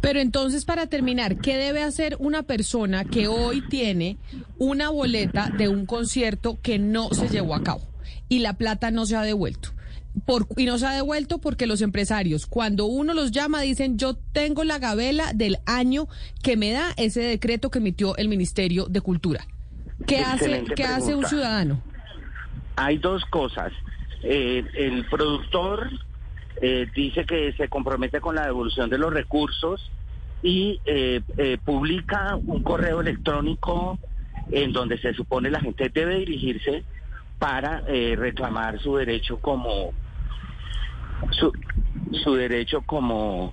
Pero 0.00 0.20
entonces, 0.20 0.66
para 0.66 0.86
terminar, 0.86 1.38
¿qué 1.38 1.56
debe 1.56 1.82
hacer 1.82 2.16
una 2.18 2.42
persona 2.42 3.04
que 3.04 3.26
hoy 3.26 3.62
tiene 3.68 4.18
una 4.58 4.90
boleta 4.90 5.48
de 5.48 5.68
un 5.68 5.86
concierto 5.86 6.58
que 6.62 6.78
no 6.78 7.08
se 7.10 7.28
llevó 7.28 7.54
a 7.54 7.62
cabo 7.62 7.80
y 8.28 8.40
la 8.40 8.52
plata 8.52 8.90
no 8.90 9.06
se 9.06 9.16
ha 9.16 9.22
devuelto? 9.22 9.70
Por, 10.26 10.46
y 10.56 10.66
no 10.66 10.78
se 10.78 10.86
ha 10.86 10.92
devuelto 10.92 11.38
porque 11.38 11.66
los 11.66 11.82
empresarios, 11.82 12.46
cuando 12.46 12.86
uno 12.86 13.14
los 13.14 13.30
llama, 13.30 13.60
dicen 13.60 13.98
yo 13.98 14.14
tengo 14.32 14.64
la 14.64 14.78
gabela 14.78 15.32
del 15.34 15.58
año 15.66 16.08
que 16.42 16.56
me 16.56 16.72
da 16.72 16.92
ese 16.96 17.20
decreto 17.20 17.70
que 17.70 17.78
emitió 17.78 18.16
el 18.16 18.28
Ministerio 18.28 18.86
de 18.86 19.00
Cultura. 19.00 19.46
¿Qué 20.06 20.20
hace, 20.20 20.64
¿qué 20.76 20.84
hace 20.84 21.14
un 21.14 21.24
ciudadano? 21.24 21.80
Hay 22.76 22.98
dos 22.98 23.24
cosas. 23.26 23.72
Eh, 24.22 24.64
el 24.74 25.06
productor 25.06 25.90
eh, 26.60 26.86
dice 26.94 27.24
que 27.24 27.52
se 27.52 27.68
compromete 27.68 28.20
con 28.20 28.34
la 28.34 28.46
devolución 28.46 28.90
de 28.90 28.98
los 28.98 29.12
recursos 29.12 29.90
y 30.42 30.78
eh, 30.84 31.22
eh, 31.38 31.58
publica 31.64 32.36
un 32.36 32.62
correo 32.62 33.00
electrónico 33.00 33.98
en 34.50 34.72
donde 34.72 34.98
se 34.98 35.14
supone 35.14 35.50
la 35.50 35.60
gente 35.60 35.88
debe 35.88 36.18
dirigirse 36.18 36.84
para 37.38 37.82
eh, 37.88 38.14
reclamar 38.14 38.78
su 38.80 38.96
derecho 38.96 39.38
como 39.38 39.92
su, 41.32 41.52
su 42.22 42.34
derecho 42.34 42.82
como 42.82 43.52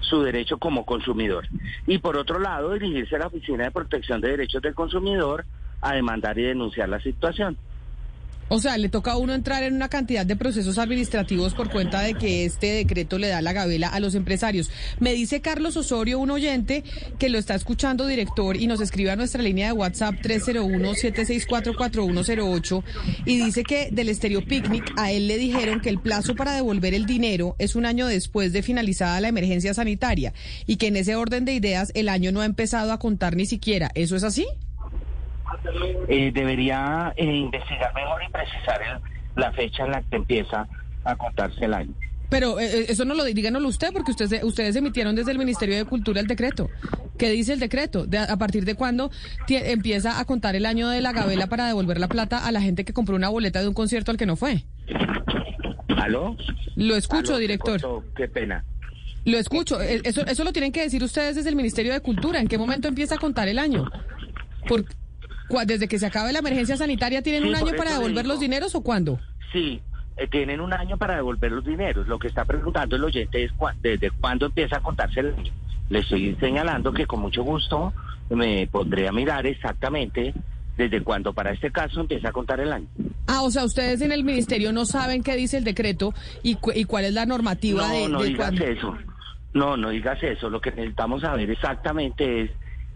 su 0.00 0.22
derecho 0.22 0.58
como 0.58 0.84
consumidor 0.84 1.46
y 1.86 1.98
por 1.98 2.16
otro 2.16 2.40
lado 2.40 2.72
dirigirse 2.72 3.16
a 3.16 3.20
la 3.20 3.26
oficina 3.28 3.64
de 3.64 3.70
protección 3.70 4.20
de 4.20 4.30
derechos 4.30 4.62
del 4.62 4.74
consumidor 4.74 5.44
a 5.80 5.94
demandar 5.94 6.38
y 6.38 6.42
denunciar 6.42 6.88
la 6.88 7.00
situación. 7.00 7.56
O 8.52 8.58
sea, 8.58 8.76
le 8.78 8.88
toca 8.88 9.12
a 9.12 9.16
uno 9.16 9.32
entrar 9.32 9.62
en 9.62 9.76
una 9.76 9.88
cantidad 9.88 10.26
de 10.26 10.34
procesos 10.34 10.78
administrativos 10.78 11.54
por 11.54 11.70
cuenta 11.70 12.00
de 12.00 12.14
que 12.14 12.44
este 12.44 12.72
decreto 12.72 13.16
le 13.16 13.28
da 13.28 13.40
la 13.42 13.52
gabela 13.52 13.86
a 13.86 14.00
los 14.00 14.16
empresarios. 14.16 14.72
Me 14.98 15.12
dice 15.12 15.40
Carlos 15.40 15.76
Osorio, 15.76 16.18
un 16.18 16.32
oyente 16.32 16.82
que 17.20 17.28
lo 17.28 17.38
está 17.38 17.54
escuchando, 17.54 18.08
director, 18.08 18.56
y 18.56 18.66
nos 18.66 18.80
escribe 18.80 19.12
a 19.12 19.16
nuestra 19.16 19.40
línea 19.40 19.68
de 19.68 19.74
WhatsApp 19.74 20.16
301-764-4108 20.16 22.82
y 23.24 23.38
dice 23.38 23.62
que 23.62 23.90
del 23.92 24.08
Estéreo 24.08 24.44
Picnic 24.44 24.94
a 24.96 25.12
él 25.12 25.28
le 25.28 25.38
dijeron 25.38 25.80
que 25.80 25.88
el 25.88 26.00
plazo 26.00 26.34
para 26.34 26.52
devolver 26.52 26.92
el 26.92 27.06
dinero 27.06 27.54
es 27.60 27.76
un 27.76 27.86
año 27.86 28.08
después 28.08 28.52
de 28.52 28.64
finalizada 28.64 29.20
la 29.20 29.28
emergencia 29.28 29.74
sanitaria 29.74 30.32
y 30.66 30.76
que 30.76 30.88
en 30.88 30.96
ese 30.96 31.14
orden 31.14 31.44
de 31.44 31.52
ideas 31.52 31.92
el 31.94 32.08
año 32.08 32.32
no 32.32 32.40
ha 32.40 32.46
empezado 32.46 32.92
a 32.92 32.98
contar 32.98 33.36
ni 33.36 33.46
siquiera. 33.46 33.92
¿Eso 33.94 34.16
es 34.16 34.24
así? 34.24 34.44
Eh, 36.08 36.30
debería 36.32 37.12
eh, 37.16 37.24
investigar 37.24 37.94
mejor 37.94 38.22
y 38.22 38.30
precisar 38.30 38.80
el- 38.82 39.40
la 39.42 39.52
fecha 39.52 39.84
en 39.84 39.92
la 39.92 40.02
que 40.02 40.16
empieza 40.16 40.66
a 41.04 41.16
contarse 41.16 41.64
el 41.64 41.74
año. 41.74 41.92
Pero 42.28 42.60
eh, 42.60 42.86
eso 42.88 43.04
no 43.04 43.14
lo 43.14 43.24
díganoslo 43.24 43.66
usted, 43.68 43.92
porque 43.92 44.12
usted 44.12 44.26
se- 44.26 44.44
ustedes 44.44 44.76
emitieron 44.76 45.16
desde 45.16 45.32
el 45.32 45.38
Ministerio 45.38 45.76
de 45.76 45.84
Cultura 45.84 46.20
el 46.20 46.26
decreto. 46.28 46.68
¿Qué 47.18 47.28
dice 47.30 47.52
el 47.52 47.58
decreto? 47.60 48.06
De, 48.06 48.18
a 48.18 48.36
partir 48.36 48.64
de 48.64 48.74
cuándo 48.76 49.10
empieza 49.48 50.20
a 50.20 50.24
contar 50.24 50.54
el 50.56 50.64
año 50.64 50.88
de 50.88 51.00
la 51.00 51.12
gabela 51.12 51.48
para 51.48 51.66
devolver 51.66 51.98
la 51.98 52.08
plata 52.08 52.46
a 52.46 52.52
la 52.52 52.60
gente 52.60 52.84
que 52.84 52.92
compró 52.92 53.16
una 53.16 53.28
boleta 53.28 53.60
de 53.60 53.68
un 53.68 53.74
concierto 53.74 54.10
al 54.12 54.16
que 54.16 54.26
no 54.26 54.36
fue? 54.36 54.64
¿Aló? 55.96 56.36
Lo 56.76 56.96
escucho, 56.96 57.32
Aló, 57.32 57.38
director. 57.40 57.80
Qué 58.16 58.28
pena. 58.28 58.64
Lo 59.24 59.36
escucho. 59.38 59.80
Eh, 59.82 60.00
Eso, 60.04 60.24
eso 60.26 60.44
lo 60.44 60.52
tienen 60.52 60.72
que 60.72 60.80
decir 60.82 61.02
ustedes 61.04 61.36
desde 61.36 61.50
el 61.50 61.56
Ministerio 61.56 61.92
de 61.92 62.00
Cultura. 62.00 62.40
¿En 62.40 62.48
qué 62.48 62.56
momento 62.58 62.88
empieza 62.88 63.16
a 63.16 63.18
contar 63.18 63.48
el 63.48 63.58
año? 63.58 63.90
Por, 64.66 64.84
cua- 64.84 64.94
¿Desde 65.66 65.88
que 65.88 65.98
se 65.98 66.06
acabe 66.06 66.32
la 66.32 66.38
emergencia 66.40 66.76
sanitaria 66.76 67.22
tienen 67.22 67.42
Sí, 67.42 67.48
un 67.48 67.54
año 67.56 67.72
para 67.76 67.92
devolver 67.92 68.26
los 68.26 68.40
dineros 68.40 68.74
o 68.74 68.82
cuándo? 68.82 69.18
Sí, 69.52 69.80
eh, 70.16 70.26
tienen 70.28 70.60
un 70.60 70.72
año 70.72 70.96
para 70.96 71.16
devolver 71.16 71.52
los 71.52 71.64
dineros. 71.64 72.06
Lo 72.06 72.18
que 72.18 72.28
está 72.28 72.44
preguntando 72.44 72.96
el 72.96 73.04
oyente 73.04 73.44
es 73.44 73.52
desde 73.82 74.10
cuándo 74.10 74.46
empieza 74.46 74.76
a 74.76 74.80
contarse 74.80 75.20
el 75.20 75.34
año. 75.34 75.52
Le 75.88 75.98
estoy 76.00 76.36
señalando 76.38 76.92
que 76.92 77.06
con 77.06 77.20
mucho 77.20 77.42
gusto 77.42 77.92
me 78.28 78.66
pondré 78.68 79.08
a 79.08 79.12
mirar 79.12 79.44
exactamente 79.46 80.32
desde 80.76 81.02
cuándo 81.02 81.32
para 81.32 81.50
este 81.52 81.70
caso 81.72 82.00
empieza 82.00 82.28
a 82.28 82.32
contar 82.32 82.60
el 82.60 82.72
año. 82.72 82.86
Ah, 83.26 83.42
o 83.42 83.50
sea, 83.50 83.64
ustedes 83.64 84.00
en 84.00 84.12
el 84.12 84.24
Ministerio 84.24 84.72
no 84.72 84.86
saben 84.86 85.22
qué 85.22 85.34
dice 85.36 85.58
el 85.58 85.64
decreto 85.64 86.14
y, 86.42 86.54
cu- 86.54 86.72
y 86.74 86.84
cuál 86.84 87.04
es 87.06 87.12
la 87.12 87.26
normativa 87.26 87.86
No, 87.86 87.92
de, 87.92 88.08
no 88.08 88.22
de 88.22 88.28
digas 88.28 88.50
cuándo. 88.50 88.64
eso. 88.64 88.96
No, 89.52 89.76
no 89.76 89.90
digas 89.90 90.22
eso. 90.22 90.48
Lo 90.48 90.60
que 90.60 90.70
necesitamos 90.70 91.22
saber 91.22 91.50
exactamente 91.50 92.42
es 92.44 92.50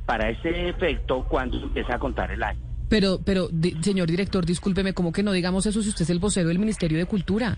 para 0.07 0.31
ese 0.31 0.69
efecto 0.69 1.25
cuándo 1.29 1.59
empieza 1.63 1.95
a 1.95 1.99
contar 1.99 2.31
el 2.31 2.43
año. 2.43 2.61
Pero, 2.89 3.19
pero, 3.25 3.49
di- 3.51 3.77
señor 3.83 4.09
director, 4.09 4.45
discúlpeme, 4.45 4.93
¿cómo 4.93 5.11
que 5.13 5.23
no 5.23 5.33
digamos 5.33 5.67
eso 5.67 5.83
si 5.83 5.89
usted 5.89 6.03
es 6.03 6.11
el 6.11 6.19
vocero 6.19 6.49
del 6.49 6.59
Ministerio 6.59 6.99
de 6.99 7.07
Cultura? 7.07 7.57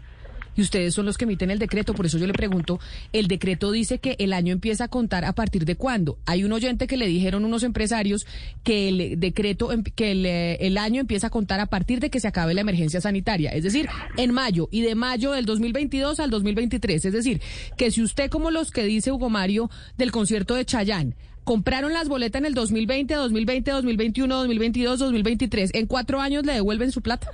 Y 0.57 0.63
ustedes 0.63 0.95
son 0.95 1.07
los 1.07 1.19
que 1.19 1.25
emiten 1.25 1.51
el 1.51 1.59
decreto, 1.59 1.95
por 1.95 2.07
eso 2.07 2.19
yo 2.19 2.27
le 2.27 2.33
pregunto, 2.33 2.81
el 3.13 3.29
decreto 3.29 3.71
dice 3.71 3.99
que 3.99 4.17
el 4.19 4.33
año 4.33 4.53
empieza 4.53 4.85
a 4.85 4.89
contar 4.89 5.25
a 5.25 5.33
partir 5.35 5.65
de 5.65 5.77
cuándo. 5.77 6.19
Hay 6.27 6.45
un 6.45 6.53
oyente 6.53 6.87
que 6.87 6.97
le 6.97 7.07
dijeron 7.07 7.45
unos 7.45 7.63
empresarios 7.63 8.27
que 8.65 8.89
el 8.89 9.21
decreto, 9.21 9.71
em- 9.73 9.83
que 9.83 10.13
el, 10.13 10.25
eh, 10.27 10.57
el 10.67 10.79
año 10.79 11.01
empieza 11.01 11.27
a 11.27 11.31
contar 11.31 11.61
a 11.61 11.67
partir 11.67 12.01
de 12.01 12.11
que 12.11 12.21
se 12.21 12.29
acabe 12.29 12.55
la 12.55 12.63
emergencia 12.63 13.01
sanitaria, 13.01 13.51
es 13.51 13.65
decir, 13.65 13.89
en 14.17 14.33
mayo 14.33 14.69
y 14.71 14.81
de 14.81 14.95
mayo 14.95 15.33
del 15.33 15.45
2022 15.45 16.21
al 16.21 16.31
2023. 16.31 17.05
Es 17.05 17.13
decir, 17.13 17.41
que 17.77 17.91
si 17.91 18.03
usted, 18.03 18.31
como 18.31 18.51
los 18.51 18.71
que 18.71 18.85
dice 18.85 19.13
Hugo 19.13 19.29
Mario 19.29 19.71
del 19.99 20.11
concierto 20.11 20.55
de 20.55 20.65
Chayán, 20.65 21.15
compraron 21.45 21.93
las 21.93 22.09
boletas 22.09 22.41
en 22.41 22.47
el 22.47 22.55
2020, 22.55 23.15
2020, 23.15 23.71
2021, 23.71 24.35
2022, 24.37 24.99
2023, 24.99 25.71
en 25.75 25.87
cuatro 25.87 26.21
años 26.21 26.45
le 26.45 26.55
devuelven 26.55 26.91
su 26.91 27.03
plata. 27.03 27.31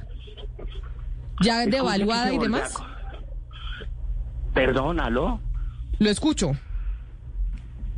Ya 1.42 1.66
devaluada 1.66 2.32
y 2.32 2.38
demás. 2.38 2.74
Volvió 4.54 4.70
a- 4.70 4.72
Perdón, 4.72 5.00
aló. 5.00 5.40
Lo 5.98 6.10
escucho. 6.10 6.52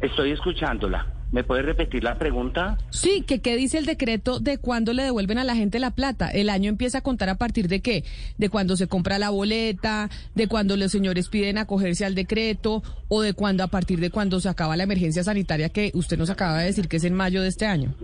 Estoy 0.01 0.33
escuchándola. 0.33 1.07
¿Me 1.33 1.43
puede 1.43 1.63
repetir 1.63 2.05
la 2.05 2.17
pregunta? 2.17 2.79
Sí, 2.91 3.25
que 3.27 3.41
qué 3.41 3.57
dice 3.57 3.79
el 3.79 3.87
decreto 3.87 4.39
de 4.39 4.59
cuándo 4.59 4.93
le 4.93 5.03
devuelven 5.03 5.39
a 5.39 5.43
la 5.45 5.57
gente 5.57 5.81
la 5.81 5.91
plata. 5.91 6.29
El 6.31 6.49
año 6.49 6.69
empieza 6.69 6.99
a 6.99 7.01
contar 7.01 7.29
a 7.29 7.35
partir 7.35 7.67
de 7.67 7.81
qué? 7.81 8.05
De 8.39 8.49
cuando 8.51 8.77
se 8.77 8.87
compra 8.87 9.19
la 9.19 9.31
boleta, 9.31 10.11
de 10.37 10.47
cuando 10.47 10.77
los 10.77 10.93
señores 10.93 11.29
piden 11.29 11.59
acogerse 11.59 12.05
al 12.05 12.15
decreto 12.15 12.85
o 13.09 13.21
de 13.23 13.33
cuando 13.35 13.65
a 13.65 13.67
partir 13.67 13.99
de 13.99 14.11
cuando 14.11 14.39
se 14.39 14.49
acaba 14.49 14.77
la 14.77 14.85
emergencia 14.85 15.25
sanitaria 15.25 15.71
que 15.71 15.91
usted 15.95 16.19
nos 16.19 16.31
acaba 16.31 16.59
de 16.59 16.67
decir 16.67 16.87
que 16.87 16.99
es 16.99 17.05
en 17.05 17.15
mayo 17.15 17.43
de 17.43 17.49
este 17.49 17.67
año. 17.67 17.95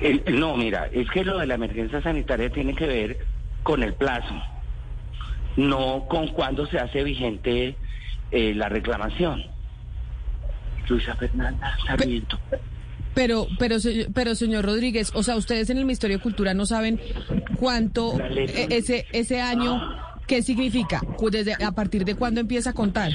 El- 0.00 0.24
no, 0.40 0.56
mira, 0.56 0.88
es 0.92 1.08
que 1.10 1.24
lo 1.24 1.38
de 1.38 1.46
la 1.46 1.54
emergencia 1.54 2.02
sanitaria 2.02 2.50
tiene 2.50 2.74
que 2.74 2.86
ver 2.86 3.18
con 3.62 3.84
el 3.84 3.94
plazo, 3.94 4.34
no 5.56 6.06
con 6.08 6.28
cuándo 6.28 6.66
se 6.66 6.78
hace 6.78 7.02
vigente 7.04 7.76
eh, 8.30 8.54
la 8.54 8.68
reclamación. 8.68 9.44
Luisa 10.88 11.14
Fernanda 11.16 11.76
Sarmiento. 11.86 12.38
Pero, 13.14 13.46
pero, 13.58 13.76
pero, 14.14 14.34
señor 14.34 14.64
Rodríguez, 14.64 15.12
o 15.14 15.22
sea, 15.22 15.36
ustedes 15.36 15.68
en 15.70 15.78
el 15.78 15.84
Ministerio 15.84 16.16
de 16.16 16.22
Cultura 16.22 16.54
no 16.54 16.64
saben 16.64 17.00
cuánto 17.58 18.18
eh, 18.18 18.68
ese 18.70 19.06
ese 19.12 19.40
año, 19.40 19.80
¿qué 20.26 20.42
significa? 20.42 21.00
Desde 21.30 21.52
a 21.62 21.72
partir 21.72 22.04
de 22.04 22.14
cuándo 22.14 22.40
empieza 22.40 22.70
a 22.70 22.72
contar. 22.72 23.12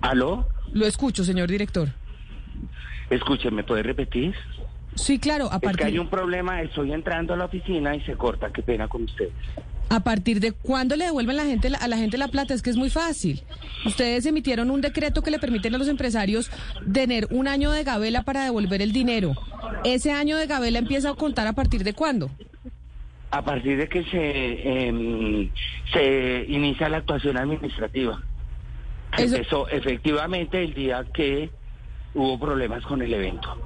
¿Aló? 0.00 0.48
Lo 0.72 0.86
escucho, 0.86 1.22
señor 1.22 1.50
director. 1.50 1.88
Escúcheme, 3.10 3.62
¿puede 3.62 3.82
repetir? 3.82 4.34
Sí, 4.94 5.18
claro, 5.18 5.50
a 5.52 5.56
Es 5.56 5.60
que 5.60 5.66
hay 5.66 5.74
partir, 5.74 6.00
un 6.00 6.08
problema, 6.08 6.62
estoy 6.62 6.92
entrando 6.92 7.34
a 7.34 7.36
la 7.36 7.44
oficina 7.44 7.94
y 7.94 8.00
se 8.02 8.14
corta, 8.14 8.50
qué 8.52 8.62
pena 8.62 8.88
con 8.88 9.04
ustedes. 9.04 9.32
A 9.94 10.00
partir 10.00 10.40
de 10.40 10.52
cuándo 10.52 10.96
le 10.96 11.04
devuelven 11.04 11.36
la 11.36 11.44
gente, 11.44 11.68
a 11.78 11.86
la 11.86 11.96
gente 11.98 12.16
la 12.16 12.28
plata, 12.28 12.54
es 12.54 12.62
que 12.62 12.70
es 12.70 12.76
muy 12.76 12.88
fácil. 12.88 13.42
Ustedes 13.84 14.24
emitieron 14.24 14.70
un 14.70 14.80
decreto 14.80 15.22
que 15.22 15.30
le 15.30 15.38
permiten 15.38 15.74
a 15.74 15.78
los 15.78 15.86
empresarios 15.88 16.50
tener 16.92 17.28
un 17.30 17.46
año 17.46 17.70
de 17.70 17.84
gabela 17.84 18.22
para 18.22 18.42
devolver 18.44 18.80
el 18.80 18.92
dinero. 18.92 19.34
Ese 19.84 20.10
año 20.10 20.38
de 20.38 20.46
gabela 20.46 20.78
empieza 20.78 21.10
a 21.10 21.14
contar 21.14 21.46
a 21.46 21.52
partir 21.52 21.84
de 21.84 21.92
cuándo. 21.92 22.30
A 23.32 23.42
partir 23.44 23.76
de 23.76 23.88
que 23.88 24.02
se, 24.04 24.86
em, 24.88 25.50
se 25.92 26.46
inicia 26.48 26.88
la 26.88 26.98
actuación 26.98 27.36
administrativa. 27.36 28.22
Eso- 29.18 29.36
Empezó 29.36 29.68
efectivamente 29.68 30.62
el 30.62 30.72
día 30.72 31.04
que 31.12 31.50
hubo 32.14 32.38
problemas 32.40 32.82
con 32.84 33.02
el 33.02 33.12
evento. 33.12 33.58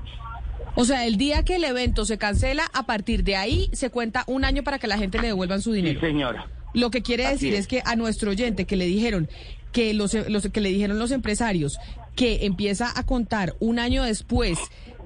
O 0.75 0.85
sea, 0.85 1.07
el 1.07 1.17
día 1.17 1.43
que 1.43 1.57
el 1.57 1.65
evento 1.65 2.05
se 2.05 2.19
cancela, 2.19 2.65
a 2.75 2.85
partir 2.85 3.25
de 3.25 3.37
ahí 3.37 3.71
se 3.73 3.91
cuenta 3.91 4.25
un 4.27 4.45
año 4.45 4.63
para 4.63 4.79
que 4.79 4.87
la 4.87 4.99
gente 4.99 5.19
le 5.21 5.29
devuelvan 5.29 5.63
su 5.63 5.71
Sí, 5.73 5.77
dinero. 5.77 6.01
señora. 6.01 6.47
Lo 6.75 6.91
que 6.91 7.01
quiere 7.03 7.27
decir 7.29 7.55
es. 7.55 7.61
es. 7.61 7.67
que 7.67 7.83
a 7.85 7.97
nuestro 7.97 8.31
oyente 8.31 8.67
que 8.67 8.77
le 8.77 8.85
dijeron 8.85 9.29
que 9.73 9.95
los, 9.95 10.13
los- 10.29 10.49
que 10.51 10.61
le 10.61 10.69
dijeron 10.69 10.99
los 10.99 11.11
empresarios 11.13 11.79
que 12.15 12.45
empieza 12.47 12.93
a 12.99 13.05
contar 13.05 13.55
un 13.61 13.79
año 13.79 14.03
después 14.03 14.59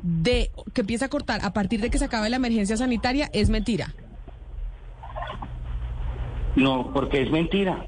de 0.02 0.50
que 0.74 0.80
empieza 0.80 1.04
a 1.06 1.08
cortar 1.08 1.44
a 1.44 1.52
partir 1.52 1.80
de 1.80 1.90
que 1.90 1.98
se 1.98 2.04
acabe 2.06 2.30
la 2.30 2.36
emergencia 2.36 2.76
sanitaria 2.76 3.30
es 3.32 3.48
mentira. 3.50 3.94
No, 6.56 6.90
porque 6.92 7.22
es 7.22 7.30
mentira. 7.30 7.86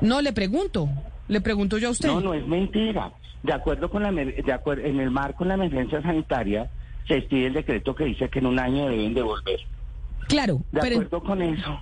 No 0.00 0.20
le 0.20 0.32
pregunto, 0.32 0.88
le 1.28 1.40
pregunto 1.40 1.78
yo 1.78 1.88
a 1.88 1.90
usted. 1.92 2.08
No, 2.08 2.20
no 2.20 2.34
es 2.34 2.46
mentira. 2.46 3.12
De 3.42 3.52
acuerdo 3.52 3.88
con 3.90 4.02
la 4.02 4.10
de 4.12 4.42
acuer- 4.44 4.84
en 4.84 4.98
el 5.00 5.10
marco 5.10 5.44
de 5.44 5.48
la 5.48 5.54
emergencia 5.54 6.02
sanitaria 6.02 6.70
se 7.06 7.16
expide 7.18 7.46
el 7.46 7.52
decreto 7.54 7.94
que 7.94 8.04
dice 8.04 8.28
que 8.28 8.40
en 8.40 8.46
un 8.46 8.58
año 8.58 8.88
deben 8.88 9.14
devolver. 9.14 9.60
Claro, 10.28 10.62
De 10.72 10.80
pero 10.80 10.96
acuerdo 10.96 11.22
con 11.22 11.40
eso. 11.42 11.80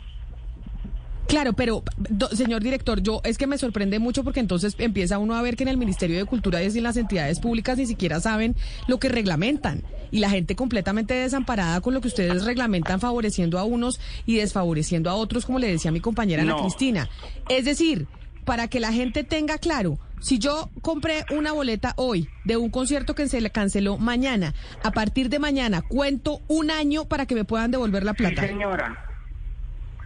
Claro, 1.27 1.55
pero 1.55 1.83
do- 2.09 2.29
señor 2.29 2.63
director, 2.63 3.03
yo 3.03 3.21
es 3.25 3.37
que 3.37 3.49
me 3.49 3.59
sorprende 3.59 3.99
mucho 3.99 4.23
porque 4.23 4.39
entonces 4.39 4.77
empieza 4.79 5.19
uno 5.19 5.35
a 5.35 5.43
ver 5.43 5.57
que 5.57 5.65
en 5.65 5.69
el 5.69 5.77
Ministerio 5.77 6.17
de 6.19 6.25
Cultura 6.25 6.63
y 6.63 6.67
en 6.67 6.83
las 6.85 6.97
entidades 6.97 7.41
públicas 7.41 7.77
ni 7.79 7.87
siquiera 7.87 8.21
saben 8.21 8.55
lo 8.87 8.99
que 9.01 9.09
reglamentan 9.09 9.83
y 10.13 10.21
la 10.21 10.31
gente 10.31 10.55
completamente 10.55 11.15
desamparada 11.15 11.81
con 11.81 11.95
lo 11.95 12.01
que 12.01 12.07
ustedes 12.09 12.45
reglamentan 12.45 13.01
favoreciendo 13.01 13.59
a 13.59 13.65
unos 13.65 13.99
y 14.25 14.37
desfavoreciendo 14.37 15.11
a 15.11 15.15
otros, 15.15 15.47
como 15.47 15.59
le 15.59 15.67
decía 15.67 15.91
mi 15.91 15.99
compañera 15.99 16.43
Ana. 16.43 16.59
Cristina. 16.61 17.09
Es 17.49 17.65
decir, 17.65 18.07
para 18.45 18.69
que 18.69 18.79
la 18.79 18.93
gente 18.93 19.25
tenga 19.25 19.59
claro, 19.59 19.99
si 20.21 20.39
yo 20.39 20.71
compré 20.83 21.25
una 21.31 21.53
boleta 21.53 21.93
hoy 21.97 22.29
de 22.45 22.57
un 22.57 22.71
concierto 22.71 23.15
que 23.15 23.29
se 23.29 23.41
le 23.41 23.51
canceló 23.51 23.99
mañana, 23.99 24.55
a 24.83 24.91
partir 24.91 25.29
de 25.29 25.39
mañana 25.39 25.83
cuento 25.83 26.41
un 26.49 26.71
año 26.71 27.05
para 27.07 27.27
que 27.27 27.35
me 27.35 27.45
puedan 27.45 27.71
devolver 27.71 28.03
la 28.05 28.15
plata. 28.15 28.43
Sí, 28.43 28.49
señora. 28.49 29.05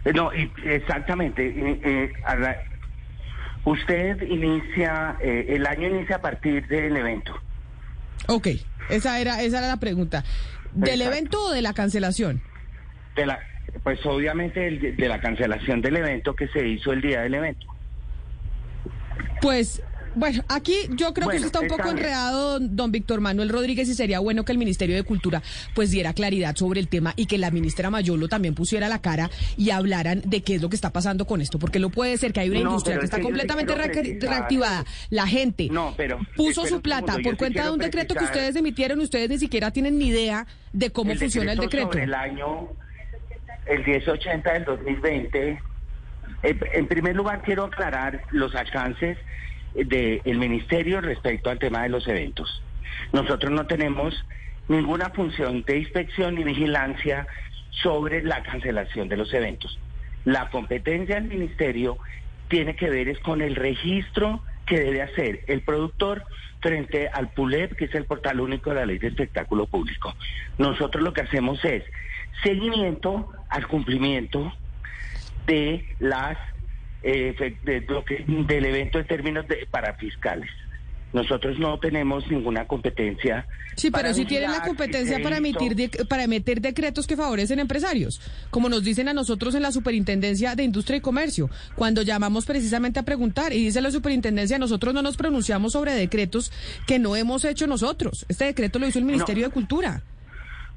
Eh, 0.05 0.13
No, 0.13 0.31
exactamente. 0.31 1.45
y, 1.45 1.87
eh, 1.87 2.11
a 2.25 2.35
la- 2.35 2.57
usted 3.65 4.21
inicia, 4.23 5.15
eh, 5.21 5.45
el 5.49 5.65
año 5.67 5.87
inicia 5.87 6.17
a 6.17 6.21
partir 6.21 6.67
del 6.67 6.97
evento. 6.97 7.33
Ok, 8.27 8.47
esa 8.89 9.19
era, 9.19 9.41
esa 9.43 9.59
era 9.59 9.67
la 9.67 9.77
pregunta. 9.77 10.23
¿Del 10.73 11.01
Exacto. 11.01 11.17
evento 11.17 11.43
o 11.45 11.51
de 11.51 11.61
la 11.61 11.73
cancelación? 11.73 12.41
De 13.15 13.25
la, 13.25 13.39
pues 13.83 14.03
obviamente 14.05 14.67
el- 14.67 14.95
de 14.95 15.07
la 15.07 15.19
cancelación 15.19 15.81
del 15.81 15.97
evento 15.97 16.35
que 16.35 16.47
se 16.47 16.67
hizo 16.67 16.91
el 16.93 17.01
día 17.01 17.21
del 17.21 17.33
evento. 17.35 17.67
Pues, 19.41 19.83
bueno, 20.15 20.43
aquí 20.49 20.75
yo 20.95 21.13
creo 21.13 21.29
que 21.29 21.37
usted 21.37 21.47
está 21.47 21.59
un 21.61 21.67
poco 21.67 21.89
enredado, 21.89 22.59
don, 22.59 22.91
Víctor 22.91 23.21
Manuel 23.21 23.49
Rodríguez, 23.49 23.87
y 23.89 23.93
sería 23.93 24.19
bueno 24.19 24.43
que 24.43 24.51
el 24.51 24.57
Ministerio 24.57 24.95
de 24.95 25.03
Cultura 25.03 25.41
pues 25.73 25.91
diera 25.91 26.13
claridad 26.13 26.55
sobre 26.55 26.79
el 26.79 26.87
tema 26.87 27.13
y 27.15 27.25
que 27.27 27.37
la 27.37 27.51
ministra 27.51 27.89
Mayolo 27.89 28.27
también 28.27 28.53
pusiera 28.55 28.89
la 28.89 28.99
cara 28.99 29.29
y 29.57 29.69
hablaran 29.69 30.21
de 30.25 30.41
qué 30.41 30.55
es 30.55 30.61
lo 30.61 30.69
que 30.69 30.75
está 30.75 30.91
pasando 30.91 31.25
con 31.25 31.41
esto, 31.41 31.59
porque 31.59 31.79
no 31.79 31.89
puede 31.89 32.17
ser 32.17 32.33
que 32.33 32.41
hay 32.41 32.49
una 32.49 32.59
No, 32.61 32.69
industria 32.71 32.95
que 32.95 32.99
es 32.99 33.03
está 33.05 33.17
que 33.17 33.23
completamente 33.23 33.73
re- 33.75 34.17
reactivada. 34.21 34.85
La 35.09 35.27
gente 35.27 35.67
No, 35.71 35.93
pero- 35.95 36.19
puso 36.35 36.61
espera 36.63 36.67
su 36.69 36.81
plata 36.81 37.05
segundo, 37.13 37.29
por 37.29 37.37
cuenta 37.37 37.63
de 37.65 37.71
un 37.71 37.79
decreto 37.79 38.15
que 38.15 38.23
ustedes 38.25 38.55
emitieron 38.55 38.99
ustedes 38.99 39.29
ni 39.29 39.37
siquiera 39.37 39.71
tienen 39.71 39.97
ni 39.97 40.07
idea 40.07 40.45
de 40.73 40.89
cómo 40.91 41.11
El 41.11 41.19
funciona 41.19 41.53
el 41.53 41.59
decreto. 41.59 41.97
El 41.97 42.13
año, 42.13 42.67
el 43.65 43.85
1080 43.85 44.53
del 44.53 44.65
2020. 44.65 45.59
En, 46.43 46.59
en 46.73 46.87
primer 46.87 47.15
lugar, 47.15 47.41
quiero 47.43 47.65
aclarar 47.65 48.23
los 48.31 48.53
alcances 48.55 49.17
del 49.73 50.37
ministerio 50.37 51.01
respecto 51.01 51.49
al 51.49 51.59
tema 51.59 51.83
de 51.83 51.89
los 51.89 52.07
eventos. 52.07 52.61
Nosotros 53.13 53.51
no 53.51 53.67
tenemos 53.67 54.13
ninguna 54.67 55.09
función 55.09 55.63
de 55.63 55.79
inspección 55.79 56.35
ni 56.35 56.43
vigilancia 56.43 57.27
sobre 57.69 58.23
la 58.23 58.43
cancelación 58.43 59.07
de 59.09 59.17
los 59.17 59.33
eventos. 59.33 59.79
La 60.25 60.49
competencia 60.49 61.15
del 61.15 61.25
ministerio 61.25 61.97
tiene 62.47 62.75
que 62.75 62.89
ver 62.89 63.07
es 63.07 63.19
con 63.19 63.41
el 63.41 63.55
registro 63.55 64.43
que 64.65 64.79
debe 64.79 65.01
hacer 65.01 65.43
el 65.47 65.61
productor 65.61 66.23
frente 66.59 67.09
al 67.09 67.29
PULEP, 67.29 67.75
que 67.75 67.85
es 67.85 67.95
el 67.95 68.05
portal 68.05 68.39
único 68.39 68.69
de 68.69 68.75
la 68.75 68.85
ley 68.85 68.99
de 68.99 69.07
espectáculo 69.07 69.65
público. 69.65 70.13
Nosotros 70.57 71.03
lo 71.03 71.13
que 71.13 71.21
hacemos 71.21 71.63
es 71.65 71.83
seguimiento 72.43 73.29
al 73.49 73.67
cumplimiento 73.67 74.53
de 75.47 75.85
las 75.99 76.37
eh, 77.03 77.35
de 77.63 77.81
lo 77.87 78.03
que- 78.05 78.23
del 78.27 78.65
evento 78.65 78.99
en 78.99 79.07
términos 79.07 79.47
de 79.47 79.65
para 79.69 79.93
fiscales. 79.95 80.49
Nosotros 81.13 81.59
no 81.59 81.77
tenemos 81.77 82.25
ninguna 82.31 82.65
competencia. 82.67 83.45
Sí, 83.75 83.91
pero 83.91 84.13
si 84.13 84.23
tienen 84.23 84.49
la 84.51 84.61
competencia 84.63 85.21
para 85.21 85.37
emitir 85.37 85.75
de- 85.75 85.89
para 86.05 86.23
emitir 86.23 86.61
decretos 86.61 87.05
que 87.05 87.17
favorecen 87.17 87.59
empresarios, 87.59 88.21
como 88.49 88.69
nos 88.69 88.81
dicen 88.83 89.09
a 89.09 89.13
nosotros 89.13 89.53
en 89.55 89.61
la 89.61 89.73
Superintendencia 89.73 90.55
de 90.55 90.63
Industria 90.63 90.97
y 90.97 91.01
Comercio, 91.01 91.49
cuando 91.75 92.01
llamamos 92.01 92.45
precisamente 92.45 92.99
a 93.01 93.03
preguntar 93.03 93.51
y 93.51 93.61
dice 93.65 93.81
la 93.81 93.91
Superintendencia, 93.91 94.57
nosotros 94.57 94.93
no 94.93 95.01
nos 95.01 95.17
pronunciamos 95.17 95.73
sobre 95.73 95.93
decretos 95.93 96.49
que 96.87 96.97
no 96.97 97.17
hemos 97.17 97.43
hecho 97.43 97.67
nosotros. 97.67 98.25
Este 98.29 98.45
decreto 98.45 98.79
lo 98.79 98.87
hizo 98.87 98.99
el 98.99 99.05
Ministerio 99.05 99.45
de 99.47 99.51
Cultura. 99.53 100.03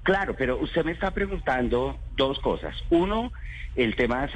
Claro, 0.05 0.35
pero 0.38 0.59
usted 0.61 0.85
me 0.85 0.93
está 0.93 1.11
preguntando 1.11 1.99
dos 2.17 2.38
cosas. 2.40 2.75
Uno, 2.90 3.33
el 3.75 3.97
tema 3.97 4.29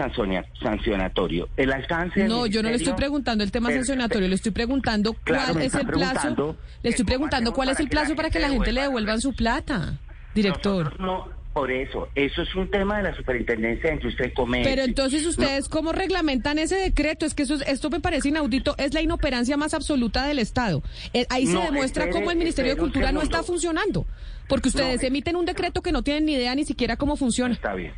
sancionatorio. 0.63 1.49
El 1.57 1.73
alcance. 1.73 2.25
No, 2.27 2.47
yo 2.47 2.63
no 2.63 2.71
le 2.71 2.77
estoy 2.77 2.95
preguntando 2.95 3.45
el 3.45 3.51
tema 3.53 3.71
sancionatorio, 3.71 4.29
le 4.29 4.35
estoy 4.35 4.53
preguntando 4.53 5.15
Claro, 5.25 5.53
cuál 5.53 5.65
es 5.65 5.75
el 5.75 5.87
plazo. 5.87 6.57
Le 6.83 6.91
estoy 6.91 7.05
preguntando 7.05 7.53
cuál 7.53 7.69
es 7.71 7.81
el 7.81 7.89
plazo 7.89 8.17
para 8.17 8.31
que 8.31 8.39
la 8.41 8.49
gente 8.49 8.73
le 8.73 8.81
devuelva 8.83 8.89
devuelvan 8.89 9.21
su 9.21 9.35
plata, 9.35 9.99
director. 10.35 10.99
No, 11.01 11.29
por 11.53 11.71
eso, 11.73 12.09
eso 12.15 12.43
es 12.43 12.55
un 12.55 12.71
tema 12.71 12.99
de 12.99 13.03
la 13.05 13.17
Superintendencia 13.17 13.91
de 13.91 13.97
Industria 13.97 14.29
y 14.29 14.33
Comercio. 14.33 14.71
Pero 14.71 14.83
entonces 14.83 15.27
ustedes 15.27 15.69
cómo 15.69 15.93
reglamentan 15.93 16.59
ese 16.59 16.77
decreto? 16.77 17.27
Es 17.27 17.35
que 17.35 17.43
eso, 17.43 17.55
es- 17.57 17.63
esto 17.69 17.91
me 17.91 18.01
parece 18.01 18.29
inaudito, 18.29 18.75
es 18.79 18.95
la 18.95 19.01
inoperancia 19.03 19.57
más 19.57 19.75
absoluta 19.75 20.25
del 20.27 20.39
Estado. 20.39 20.83
Eh, 21.13 21.27
ahí 21.31 21.47
se 21.47 21.55
No, 21.55 21.63
demuestra 21.63 22.05
espere, 22.05 22.19
cómo 22.21 22.31
el 22.31 22.39
Ministerio 22.39 22.75
de 22.75 22.81
Cultura 22.81 23.11
no 23.13 23.23
está 23.23 23.43
funcionando, 23.43 24.07
porque 24.49 24.69
ustedes 24.69 25.03
No, 25.03 25.09
emiten 25.09 25.37
un 25.37 25.45
decreto 25.45 25.83
que 25.83 25.93
no 25.93 26.03
tienen 26.03 26.27
ni 26.27 26.35
idea 26.35 26.55
ni 26.55 26.65
siquiera 26.65 26.97
cómo 26.97 27.17
funciona. 27.17 27.55
Está 27.55 27.75
bien. 27.75 27.93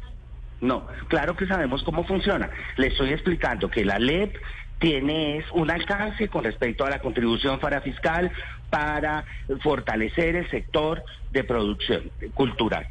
No, 0.60 0.86
claro 1.08 1.36
que 1.36 1.46
sabemos 1.46 1.82
cómo 1.82 2.04
funciona. 2.04 2.50
Le 2.76 2.88
estoy 2.88 3.10
explicando 3.12 3.70
que 3.70 3.84
la 3.84 3.98
LEP 3.98 4.36
tiene 4.78 5.38
es 5.38 5.44
un 5.52 5.70
alcance 5.70 6.28
con 6.28 6.44
respecto 6.44 6.84
a 6.84 6.90
la 6.90 6.98
contribución 6.98 7.60
para 7.60 7.80
fiscal 7.80 8.32
para 8.70 9.24
fortalecer 9.62 10.36
el 10.36 10.50
sector 10.50 11.02
de 11.32 11.44
producción 11.44 12.10
cultural. 12.34 12.88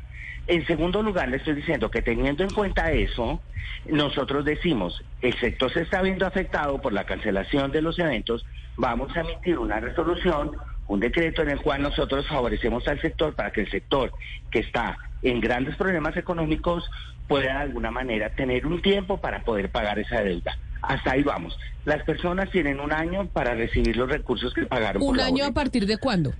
En 0.47 0.65
segundo 0.65 1.03
lugar, 1.03 1.29
le 1.29 1.37
estoy 1.37 1.53
diciendo 1.53 1.91
que 1.91 2.01
teniendo 2.01 2.43
en 2.43 2.49
cuenta 2.49 2.91
eso, 2.91 3.39
nosotros 3.87 4.45
decimos, 4.45 5.03
el 5.21 5.39
sector 5.39 5.71
se 5.71 5.81
está 5.81 6.01
viendo 6.01 6.25
afectado 6.25 6.81
por 6.81 6.91
la 6.91 7.05
cancelación 7.05 7.71
de 7.71 7.81
los 7.81 7.99
eventos, 7.99 8.45
vamos 8.75 9.15
a 9.15 9.21
emitir 9.21 9.59
una 9.59 9.79
resolución, 9.79 10.51
un 10.89 10.99
decreto 10.99 11.43
en 11.43 11.51
el 11.51 11.61
cual 11.61 11.83
nosotros 11.83 12.27
favorecemos 12.27 12.85
al 12.87 12.99
sector 12.99 13.33
para 13.35 13.51
que 13.51 13.61
el 13.61 13.71
sector 13.71 14.11
que 14.51 14.59
está 14.59 14.97
en 15.21 15.39
grandes 15.39 15.75
problemas 15.75 16.17
económicos 16.17 16.89
pueda 17.27 17.53
de 17.53 17.59
alguna 17.59 17.91
manera 17.91 18.31
tener 18.31 18.65
un 18.65 18.81
tiempo 18.81 19.21
para 19.21 19.43
poder 19.43 19.69
pagar 19.69 19.99
esa 19.99 20.21
deuda. 20.21 20.57
Hasta 20.81 21.11
ahí 21.11 21.21
vamos. 21.21 21.57
Las 21.85 22.03
personas 22.03 22.49
tienen 22.49 22.79
un 22.79 22.91
año 22.91 23.27
para 23.27 23.53
recibir 23.53 23.95
los 23.97 24.09
recursos 24.09 24.51
que 24.53 24.65
pagaron. 24.65 25.03
¿Un 25.03 25.19
año 25.19 25.45
a 25.45 25.51
partir 25.51 25.85
de 25.85 25.97
cuándo? 25.97 26.33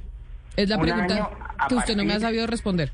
Es 0.55 0.67
la 0.67 0.77
Un 0.77 0.81
pregunta 0.81 1.29
que 1.67 1.75
usted 1.75 1.95
no 1.95 2.03
me 2.03 2.13
ha 2.13 2.19
sabido 2.19 2.47
responder. 2.47 2.91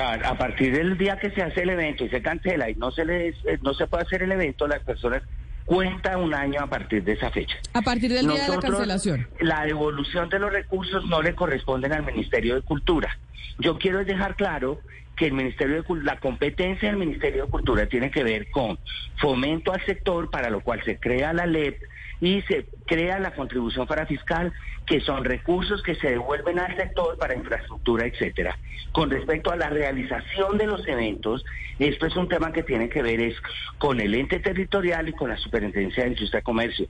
A, 0.00 0.14
a 0.14 0.38
partir 0.38 0.74
del 0.74 0.98
día 0.98 1.16
que 1.16 1.30
se 1.30 1.42
hace 1.42 1.62
el 1.62 1.70
evento 1.70 2.04
y 2.04 2.08
se 2.08 2.20
cancela 2.22 2.70
y 2.70 2.74
no 2.74 2.90
se 2.90 3.04
les, 3.04 3.36
eh, 3.44 3.58
no 3.62 3.72
se 3.74 3.86
puede 3.86 4.02
hacer 4.02 4.24
el 4.24 4.32
evento, 4.32 4.66
las 4.66 4.82
personas 4.82 5.22
cuentan 5.68 6.20
un 6.20 6.32
año 6.32 6.62
a 6.62 6.66
partir 6.66 7.04
de 7.04 7.12
esa 7.12 7.30
fecha. 7.30 7.54
A 7.74 7.82
partir 7.82 8.10
del 8.10 8.26
día 8.26 8.44
de 8.44 8.48
la 8.48 8.58
cancelación. 8.58 9.28
La 9.38 9.66
devolución 9.66 10.30
de 10.30 10.38
los 10.38 10.50
recursos 10.50 11.04
no 11.04 11.20
le 11.20 11.34
corresponden 11.34 11.92
al 11.92 12.06
Ministerio 12.06 12.54
de 12.54 12.62
Cultura. 12.62 13.18
Yo 13.58 13.78
quiero 13.78 14.02
dejar 14.02 14.34
claro 14.34 14.80
que 15.14 15.26
el 15.26 15.34
Ministerio 15.34 15.82
de 15.82 16.02
la 16.04 16.18
competencia 16.20 16.88
del 16.88 16.96
Ministerio 16.96 17.44
de 17.44 17.50
Cultura 17.50 17.86
tiene 17.86 18.10
que 18.10 18.24
ver 18.24 18.50
con 18.50 18.78
fomento 19.18 19.74
al 19.74 19.84
sector, 19.84 20.30
para 20.30 20.48
lo 20.48 20.62
cual 20.62 20.82
se 20.84 20.98
crea 20.98 21.34
la 21.34 21.44
LEP 21.44 21.82
y 22.20 22.42
se 22.42 22.66
crea 22.86 23.18
la 23.18 23.32
contribución 23.32 23.86
para 23.86 24.06
fiscal, 24.06 24.52
que 24.86 25.00
son 25.00 25.24
recursos 25.24 25.82
que 25.82 25.94
se 25.94 26.10
devuelven 26.10 26.58
al 26.58 26.76
sector 26.76 27.16
para 27.18 27.34
infraestructura, 27.34 28.06
etcétera. 28.06 28.58
Con 28.92 29.10
respecto 29.10 29.50
a 29.50 29.56
la 29.56 29.68
realización 29.68 30.58
de 30.58 30.66
los 30.66 30.86
eventos, 30.88 31.44
esto 31.78 32.06
es 32.06 32.16
un 32.16 32.28
tema 32.28 32.52
que 32.52 32.62
tiene 32.62 32.88
que 32.88 33.02
ver 33.02 33.20
es 33.20 33.36
con 33.78 34.00
el 34.00 34.14
ente 34.14 34.40
territorial 34.40 35.08
y 35.08 35.12
con 35.12 35.30
la 35.30 35.36
Superintendencia 35.36 36.04
de 36.04 36.10
Industria 36.10 36.40
y 36.40 36.42
Comercio. 36.42 36.86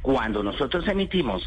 Cuando 0.00 0.42
nosotros 0.42 0.86
emitimos 0.88 1.42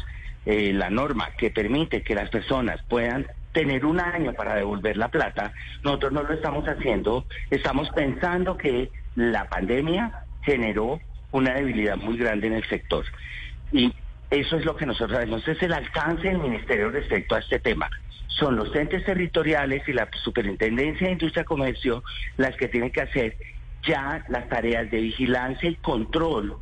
eh, 0.46 0.72
la 0.72 0.90
norma 0.90 1.30
que 1.36 1.50
permite 1.50 2.02
que 2.02 2.14
las 2.14 2.30
personas 2.30 2.80
puedan 2.88 3.26
tener 3.52 3.84
un 3.84 3.98
año 3.98 4.34
para 4.34 4.54
devolver 4.54 4.96
la 4.96 5.08
plata, 5.08 5.52
nosotros 5.82 6.12
no 6.12 6.22
lo 6.22 6.34
estamos 6.34 6.68
haciendo, 6.68 7.24
estamos 7.50 7.88
pensando 7.90 8.56
que 8.56 8.90
la 9.16 9.48
pandemia 9.48 10.24
generó 10.42 11.00
una 11.32 11.54
debilidad 11.54 11.96
muy 11.96 12.16
grande 12.16 12.46
en 12.46 12.54
el 12.54 12.64
sector. 12.68 13.04
Y 13.72 13.92
eso 14.30 14.56
es 14.56 14.64
lo 14.64 14.76
que 14.76 14.86
nosotros 14.86 15.12
sabemos, 15.12 15.46
es 15.46 15.62
el 15.62 15.72
alcance 15.72 16.28
del 16.28 16.38
ministerio 16.38 16.90
respecto 16.90 17.34
a 17.34 17.38
este 17.38 17.58
tema. 17.58 17.90
Son 18.26 18.56
los 18.56 18.74
entes 18.76 19.04
territoriales 19.04 19.88
y 19.88 19.92
la 19.92 20.08
Superintendencia 20.22 21.06
de 21.06 21.14
Industria 21.14 21.42
y 21.42 21.46
Comercio 21.46 22.04
las 22.36 22.54
que 22.56 22.68
tienen 22.68 22.90
que 22.90 23.00
hacer 23.00 23.36
ya 23.84 24.24
las 24.28 24.48
tareas 24.48 24.90
de 24.90 25.00
vigilancia 25.00 25.70
y 25.70 25.76
control 25.76 26.56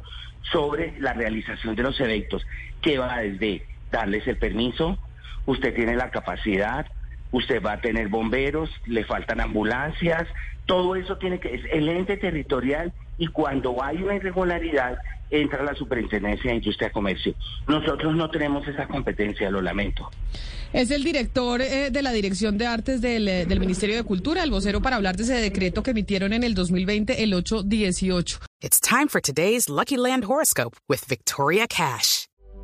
sobre 0.52 0.94
la 1.00 1.12
realización 1.12 1.74
de 1.74 1.82
los 1.82 2.00
eventos, 2.00 2.46
que 2.80 2.98
va 2.98 3.18
desde 3.18 3.66
darles 3.90 4.26
el 4.28 4.36
permiso, 4.36 4.98
usted 5.44 5.74
tiene 5.74 5.96
la 5.96 6.10
capacidad, 6.10 6.86
usted 7.32 7.62
va 7.62 7.72
a 7.72 7.80
tener 7.80 8.08
bomberos, 8.08 8.70
le 8.86 9.04
faltan 9.04 9.40
ambulancias, 9.40 10.28
todo 10.66 10.96
eso 10.96 11.16
tiene 11.18 11.40
que, 11.40 11.54
es 11.54 11.62
el 11.72 11.88
ente 11.88 12.16
territorial 12.16 12.92
y 13.18 13.26
cuando 13.28 13.82
hay 13.82 14.02
una 14.02 14.16
irregularidad 14.16 14.98
entra 15.30 15.62
la 15.64 15.74
Superintendencia 15.74 16.50
de 16.50 16.58
Industria 16.58 16.88
y 16.88 16.92
Comercio. 16.92 17.34
Nosotros 17.66 18.14
no 18.14 18.30
tenemos 18.30 18.66
esa 18.68 18.86
competencia, 18.86 19.50
lo 19.50 19.60
lamento. 19.60 20.08
Es 20.72 20.90
el 20.90 21.02
director 21.02 21.60
eh, 21.62 21.90
de 21.90 22.02
la 22.02 22.12
Dirección 22.12 22.58
de 22.58 22.66
Artes 22.66 23.00
del, 23.00 23.28
eh, 23.28 23.46
del 23.46 23.60
Ministerio 23.60 23.96
de 23.96 24.02
Cultura, 24.04 24.42
el 24.42 24.50
vocero 24.50 24.80
para 24.80 24.96
hablar 24.96 25.16
de 25.16 25.24
ese 25.24 25.34
decreto 25.34 25.82
que 25.82 25.92
emitieron 25.92 26.32
en 26.32 26.42
el 26.42 26.54
2020, 26.54 27.22
el 27.22 27.34
818. 27.34 28.38
It's 28.60 28.80
time 28.80 29.08
for 29.08 29.20
today's 29.20 29.68
Lucky 29.68 29.96
Land 29.96 30.24
horoscope 30.24 30.76
with 30.88 31.00
Victoria 31.08 31.66
Cash. 31.66 32.26